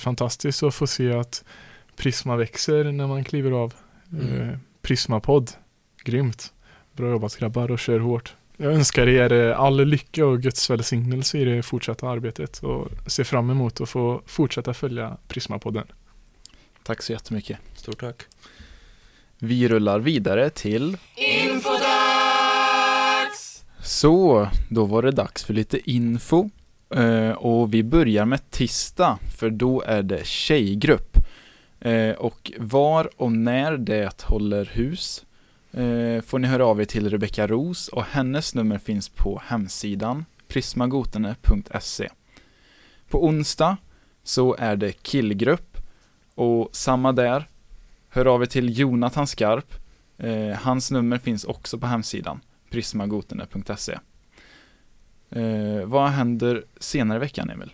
Fantastiskt 0.00 0.62
att 0.62 0.74
få 0.74 0.86
se 0.86 1.12
att 1.12 1.44
Prisma 1.96 2.36
växer 2.36 2.84
när 2.84 3.06
man 3.06 3.24
kliver 3.24 3.50
av. 3.50 3.74
Mm. 4.12 4.58
Prisma-podd. 4.82 5.50
Grymt. 6.04 6.52
Bra 6.92 7.10
jobbat 7.10 7.36
grabbar 7.36 7.70
och 7.70 7.78
kör 7.78 7.98
hårt. 7.98 8.34
Jag 8.58 8.72
önskar 8.72 9.08
er 9.08 9.32
eh, 9.32 9.60
all 9.60 9.84
lycka 9.84 10.26
och 10.26 10.42
Guds 10.42 10.70
välsignelse 10.70 11.38
i 11.38 11.44
det 11.44 11.62
fortsatta 11.62 12.08
arbetet 12.08 12.58
och 12.58 12.88
ser 13.06 13.24
fram 13.24 13.50
emot 13.50 13.80
att 13.80 13.88
få 13.88 14.22
fortsätta 14.26 14.74
följa 14.74 15.16
Prisma-podden. 15.28 15.84
Tack 16.82 17.02
så 17.02 17.12
jättemycket. 17.12 17.58
Stort 17.74 18.00
tack. 18.00 18.22
Vi 19.38 19.68
rullar 19.68 19.98
vidare 19.98 20.50
till 20.50 20.96
Infodags! 21.16 21.84
Så, 23.82 24.48
då 24.70 24.84
var 24.84 25.02
det 25.02 25.10
dags 25.10 25.44
för 25.44 25.54
lite 25.54 25.90
info. 25.90 26.50
Eh, 26.94 27.30
och 27.30 27.74
vi 27.74 27.82
börjar 27.82 28.24
med 28.24 28.50
tisdag, 28.50 29.18
för 29.38 29.50
då 29.50 29.82
är 29.82 30.02
det 30.02 30.26
tjejgrupp. 30.26 31.16
Eh, 31.80 32.10
och 32.10 32.52
var 32.58 33.10
och 33.16 33.32
när 33.32 33.76
det 33.76 34.22
håller 34.22 34.70
hus 34.72 35.24
Eh, 35.72 36.20
får 36.22 36.38
ni 36.38 36.48
höra 36.48 36.66
av 36.66 36.80
er 36.80 36.84
till 36.84 37.10
Rebecka 37.10 37.46
Ros 37.46 37.88
och 37.88 38.04
hennes 38.04 38.54
nummer 38.54 38.78
finns 38.78 39.08
på 39.08 39.42
hemsidan 39.44 40.24
prismagotene.se. 40.48 42.08
På 43.08 43.24
onsdag 43.26 43.76
så 44.22 44.56
är 44.58 44.76
det 44.76 44.92
killgrupp 44.92 45.76
och 46.34 46.68
samma 46.72 47.12
där. 47.12 47.48
Hör 48.08 48.26
av 48.26 48.42
er 48.42 48.46
till 48.46 48.78
Jonathan 48.78 49.26
Skarp. 49.26 49.74
Eh, 50.18 50.56
hans 50.56 50.90
nummer 50.90 51.18
finns 51.18 51.44
också 51.44 51.78
på 51.78 51.86
hemsidan 51.86 52.40
prismagotene.se. 52.70 53.98
Eh, 55.30 55.84
vad 55.84 56.10
händer 56.10 56.64
senare 56.80 57.16
i 57.16 57.20
veckan, 57.20 57.50
Emil? 57.50 57.72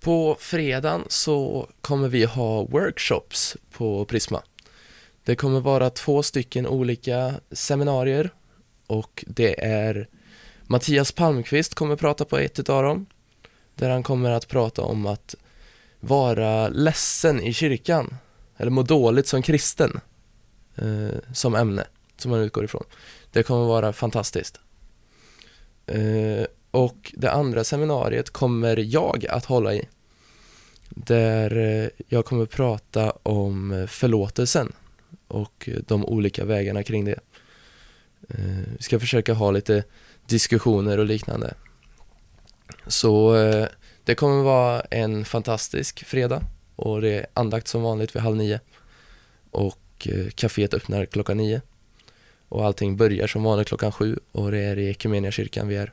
På 0.00 0.36
fredagen 0.40 1.04
så 1.08 1.68
kommer 1.80 2.08
vi 2.08 2.24
ha 2.24 2.64
workshops 2.64 3.56
på 3.72 4.04
Prisma. 4.04 4.42
Det 5.24 5.36
kommer 5.36 5.60
vara 5.60 5.90
två 5.90 6.22
stycken 6.22 6.66
olika 6.66 7.34
seminarier 7.50 8.30
och 8.86 9.24
det 9.26 9.64
är 9.64 10.08
Mattias 10.62 11.12
Palmqvist 11.12 11.74
kommer 11.74 11.96
prata 11.96 12.24
på 12.24 12.38
ett 12.38 12.58
utav 12.58 12.82
dem 12.82 13.06
där 13.74 13.90
han 13.90 14.02
kommer 14.02 14.30
att 14.30 14.48
prata 14.48 14.82
om 14.82 15.06
att 15.06 15.34
vara 16.00 16.68
ledsen 16.68 17.42
i 17.42 17.52
kyrkan 17.52 18.14
eller 18.56 18.70
må 18.70 18.82
dåligt 18.82 19.26
som 19.26 19.42
kristen 19.42 20.00
eh, 20.76 21.32
som 21.32 21.54
ämne 21.54 21.84
som 22.16 22.30
man 22.30 22.40
utgår 22.40 22.64
ifrån. 22.64 22.84
Det 23.32 23.42
kommer 23.42 23.66
vara 23.66 23.92
fantastiskt. 23.92 24.60
Eh, 25.86 26.44
och 26.70 27.14
det 27.16 27.30
andra 27.30 27.64
seminariet 27.64 28.30
kommer 28.30 28.76
jag 28.76 29.26
att 29.26 29.44
hålla 29.44 29.74
i 29.74 29.88
där 30.88 31.56
eh, 31.56 31.88
jag 32.08 32.24
kommer 32.24 32.46
prata 32.46 33.10
om 33.10 33.72
eh, 33.72 33.86
förlåtelsen 33.86 34.72
och 35.30 35.68
eh, 35.68 35.78
de 35.86 36.04
olika 36.04 36.44
vägarna 36.44 36.82
kring 36.82 37.04
det. 37.04 37.20
Eh, 38.28 38.64
vi 38.76 38.82
ska 38.82 39.00
försöka 39.00 39.34
ha 39.34 39.50
lite 39.50 39.84
diskussioner 40.26 40.98
och 40.98 41.06
liknande. 41.06 41.54
Så 42.86 43.36
eh, 43.36 43.66
det 44.04 44.14
kommer 44.14 44.42
vara 44.42 44.80
en 44.80 45.24
fantastisk 45.24 46.04
fredag 46.04 46.42
och 46.76 47.00
det 47.00 47.08
är 47.08 47.26
andakt 47.34 47.68
som 47.68 47.82
vanligt 47.82 48.16
vid 48.16 48.22
halv 48.22 48.36
nio 48.36 48.60
och 49.50 50.08
kaféet 50.34 50.74
öppnar 50.74 51.06
klockan 51.06 51.36
nio 51.36 51.62
och 52.48 52.64
allting 52.64 52.96
börjar 52.96 53.26
som 53.26 53.42
vanligt 53.42 53.68
klockan 53.68 53.92
sju 53.92 54.18
och 54.32 54.50
det 54.50 54.58
är 54.58 54.78
i 54.78 54.90
Equmeniakyrkan 54.90 55.68
vi 55.68 55.76
är. 55.76 55.92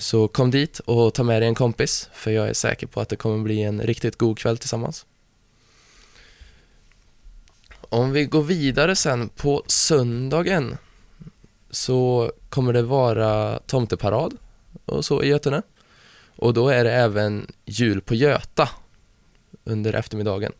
Så 0.00 0.28
kom 0.28 0.50
dit 0.50 0.78
och 0.78 1.14
ta 1.14 1.22
med 1.22 1.42
dig 1.42 1.48
en 1.48 1.54
kompis 1.54 2.08
för 2.12 2.30
jag 2.30 2.48
är 2.48 2.54
säker 2.54 2.86
på 2.86 3.00
att 3.00 3.08
det 3.08 3.16
kommer 3.16 3.38
bli 3.38 3.62
en 3.62 3.80
riktigt 3.80 4.16
god 4.16 4.38
kväll 4.38 4.58
tillsammans. 4.58 5.06
Om 7.92 8.12
vi 8.12 8.24
går 8.24 8.42
vidare 8.42 8.96
sen 8.96 9.28
på 9.28 9.62
söndagen 9.66 10.76
så 11.70 12.32
kommer 12.48 12.72
det 12.72 12.82
vara 12.82 13.58
tomteparad 13.58 14.36
och 14.84 15.04
så 15.04 15.22
i 15.22 15.28
Götene. 15.28 15.62
Och 16.36 16.54
då 16.54 16.68
är 16.68 16.84
det 16.84 16.92
även 16.92 17.52
jul 17.64 18.00
på 18.00 18.14
Göta 18.14 18.68
under 19.64 19.92
eftermiddagen. 19.92 20.52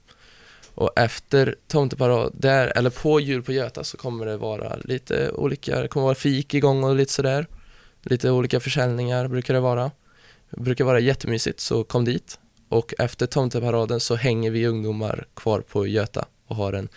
Och 0.74 0.90
efter 0.96 1.54
tomteparad, 1.68 2.32
där, 2.34 2.72
eller 2.76 2.90
på 2.90 3.20
jul 3.20 3.42
på 3.42 3.52
Göta 3.52 3.84
så 3.84 3.96
kommer 3.96 4.26
det 4.26 4.36
vara 4.36 4.76
lite 4.84 5.30
olika, 5.30 5.80
det 5.80 5.88
kommer 5.88 6.04
vara 6.04 6.14
fik 6.14 6.54
igång 6.54 6.84
och 6.84 6.96
lite 6.96 7.12
sådär. 7.12 7.46
Lite 8.02 8.30
olika 8.30 8.60
försäljningar 8.60 9.28
brukar 9.28 9.54
det 9.54 9.60
vara. 9.60 9.90
Det 10.50 10.60
brukar 10.60 10.84
vara 10.84 11.00
jättemysigt, 11.00 11.60
så 11.60 11.84
kom 11.84 12.04
dit. 12.04 12.38
Och 12.68 12.94
efter 12.98 13.26
tomteparaden 13.26 14.00
så 14.00 14.14
hänger 14.14 14.50
vi 14.50 14.66
ungdomar 14.66 15.26
kvar 15.34 15.60
på 15.60 15.86
Göta 15.86 16.24
och 16.46 16.56
har 16.56 16.72
en 16.72 16.88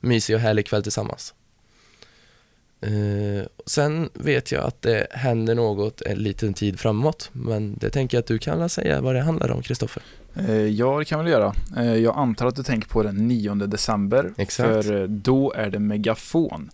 mysig 0.00 0.36
och 0.36 0.40
härlig 0.40 0.66
kväll 0.66 0.82
tillsammans. 0.82 1.34
Eh, 2.80 3.46
sen 3.66 4.08
vet 4.14 4.52
jag 4.52 4.64
att 4.64 4.82
det 4.82 5.06
händer 5.10 5.54
något 5.54 6.02
en 6.02 6.18
liten 6.18 6.54
tid 6.54 6.80
framåt, 6.80 7.30
men 7.32 7.76
det 7.78 7.90
tänker 7.90 8.16
jag 8.16 8.22
att 8.22 8.26
du 8.26 8.38
kan 8.38 8.68
säga 8.68 9.00
vad 9.00 9.14
det 9.14 9.20
handlar 9.20 9.50
om, 9.50 9.62
Kristoffer. 9.62 10.02
Eh, 10.34 10.54
ja, 10.54 10.98
det 10.98 11.04
kan 11.04 11.18
jag 11.18 11.24
väl 11.24 11.32
göra. 11.32 11.54
Eh, 11.76 11.94
jag 11.94 12.16
antar 12.16 12.46
att 12.46 12.56
du 12.56 12.62
tänker 12.62 12.88
på 12.88 13.02
den 13.02 13.28
9 13.28 13.54
december. 13.54 14.32
Exakt. 14.36 14.86
För 14.86 15.02
eh, 15.02 15.08
då 15.08 15.52
är 15.52 15.70
det 15.70 15.78
Megafon. 15.78 16.70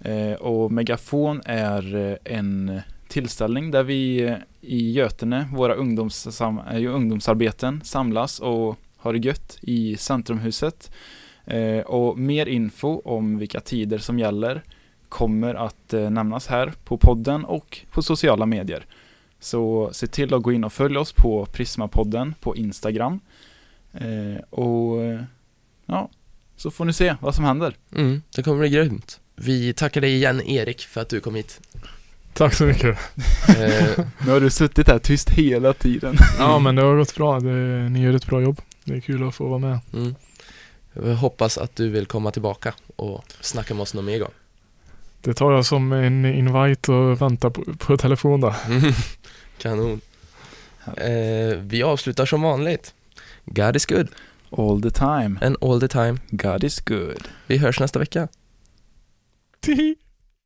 Eh, 0.00 0.32
och 0.32 0.72
Megafon 0.72 1.42
är 1.44 1.96
eh, 1.96 2.36
en 2.36 2.80
tillställning 3.08 3.70
där 3.70 3.82
vi 3.82 4.34
i 4.60 4.92
Götene, 4.92 5.48
våra 5.52 5.74
ungdomssam, 5.74 6.60
ungdomsarbeten, 6.74 7.80
samlas 7.84 8.40
och 8.40 8.78
har 8.96 9.12
det 9.12 9.18
gött 9.18 9.58
i 9.60 9.96
Centrumhuset. 9.96 10.90
Eh, 11.46 11.80
och 11.80 12.18
mer 12.18 12.46
info 12.46 13.00
om 13.04 13.38
vilka 13.38 13.60
tider 13.60 13.98
som 13.98 14.18
gäller 14.18 14.62
kommer 15.08 15.54
att 15.54 15.92
eh, 15.92 16.10
nämnas 16.10 16.46
här 16.46 16.72
på 16.84 16.96
podden 16.98 17.44
och 17.44 17.78
på 17.90 18.02
sociala 18.02 18.46
medier. 18.46 18.86
Så 19.40 19.90
se 19.92 20.06
till 20.06 20.34
att 20.34 20.42
gå 20.42 20.52
in 20.52 20.64
och 20.64 20.72
följ 20.72 20.96
oss 20.98 21.12
på 21.12 21.46
Prismapodden 21.46 22.34
på 22.40 22.56
Instagram. 22.56 23.20
Eh, 23.92 24.42
och 24.50 25.02
ja, 25.86 26.10
så 26.56 26.70
får 26.70 26.84
ni 26.84 26.92
se 26.92 27.16
vad 27.20 27.34
som 27.34 27.44
händer. 27.44 27.76
Mm, 27.96 28.22
det 28.36 28.42
kommer 28.42 28.58
bli 28.58 28.68
grymt. 28.68 29.20
Vi 29.36 29.72
tackar 29.72 30.00
dig 30.00 30.14
igen, 30.14 30.40
Erik, 30.40 30.80
för 30.80 31.00
att 31.00 31.08
du 31.08 31.20
kom 31.20 31.34
hit. 31.34 31.60
Tack 32.32 32.54
så 32.54 32.64
mycket. 32.64 32.98
Nu 34.26 34.32
har 34.32 34.40
du 34.40 34.50
suttit 34.50 34.88
här 34.88 34.98
tyst 34.98 35.30
hela 35.30 35.72
tiden. 35.72 36.16
Ja 36.38 36.58
men 36.58 36.74
det 36.74 36.82
har 36.82 36.96
gått 36.96 37.14
bra. 37.16 37.40
Det, 37.40 37.88
ni 37.88 38.02
gör 38.02 38.14
ett 38.14 38.26
bra 38.26 38.40
jobb. 38.42 38.60
Det 38.84 38.94
är 38.94 39.00
kul 39.00 39.28
att 39.28 39.34
få 39.34 39.48
vara 39.48 39.58
med. 39.58 39.78
mm. 39.92 40.14
Jag 41.04 41.14
hoppas 41.14 41.58
att 41.58 41.76
du 41.76 41.88
vill 41.88 42.06
komma 42.06 42.30
tillbaka 42.30 42.74
och 42.96 43.24
snacka 43.40 43.74
med 43.74 43.82
oss 43.82 43.94
någon 43.94 44.04
mer 44.04 44.18
gång. 44.18 44.30
Det 45.20 45.34
tar 45.34 45.52
jag 45.52 45.66
som 45.66 45.92
en 45.92 46.24
invite 46.24 46.92
och 46.92 47.22
väntar 47.22 47.50
på, 47.50 47.64
på 47.78 47.96
telefon 47.96 48.40
då. 48.40 48.54
Kanon. 49.58 50.00
Eh, 50.96 51.58
vi 51.58 51.82
avslutar 51.82 52.26
som 52.26 52.42
vanligt. 52.42 52.94
God 53.44 53.76
is 53.76 53.86
good 53.86 54.08
All 54.50 54.82
the 54.82 54.90
time. 54.90 55.38
and 55.42 55.56
all 55.60 55.80
the 55.80 55.88
time. 55.88 56.18
God 56.30 56.64
is 56.64 56.80
good. 56.80 57.28
Vi 57.46 57.58
hörs 57.58 57.80
nästa 57.80 57.98
vecka. 57.98 58.28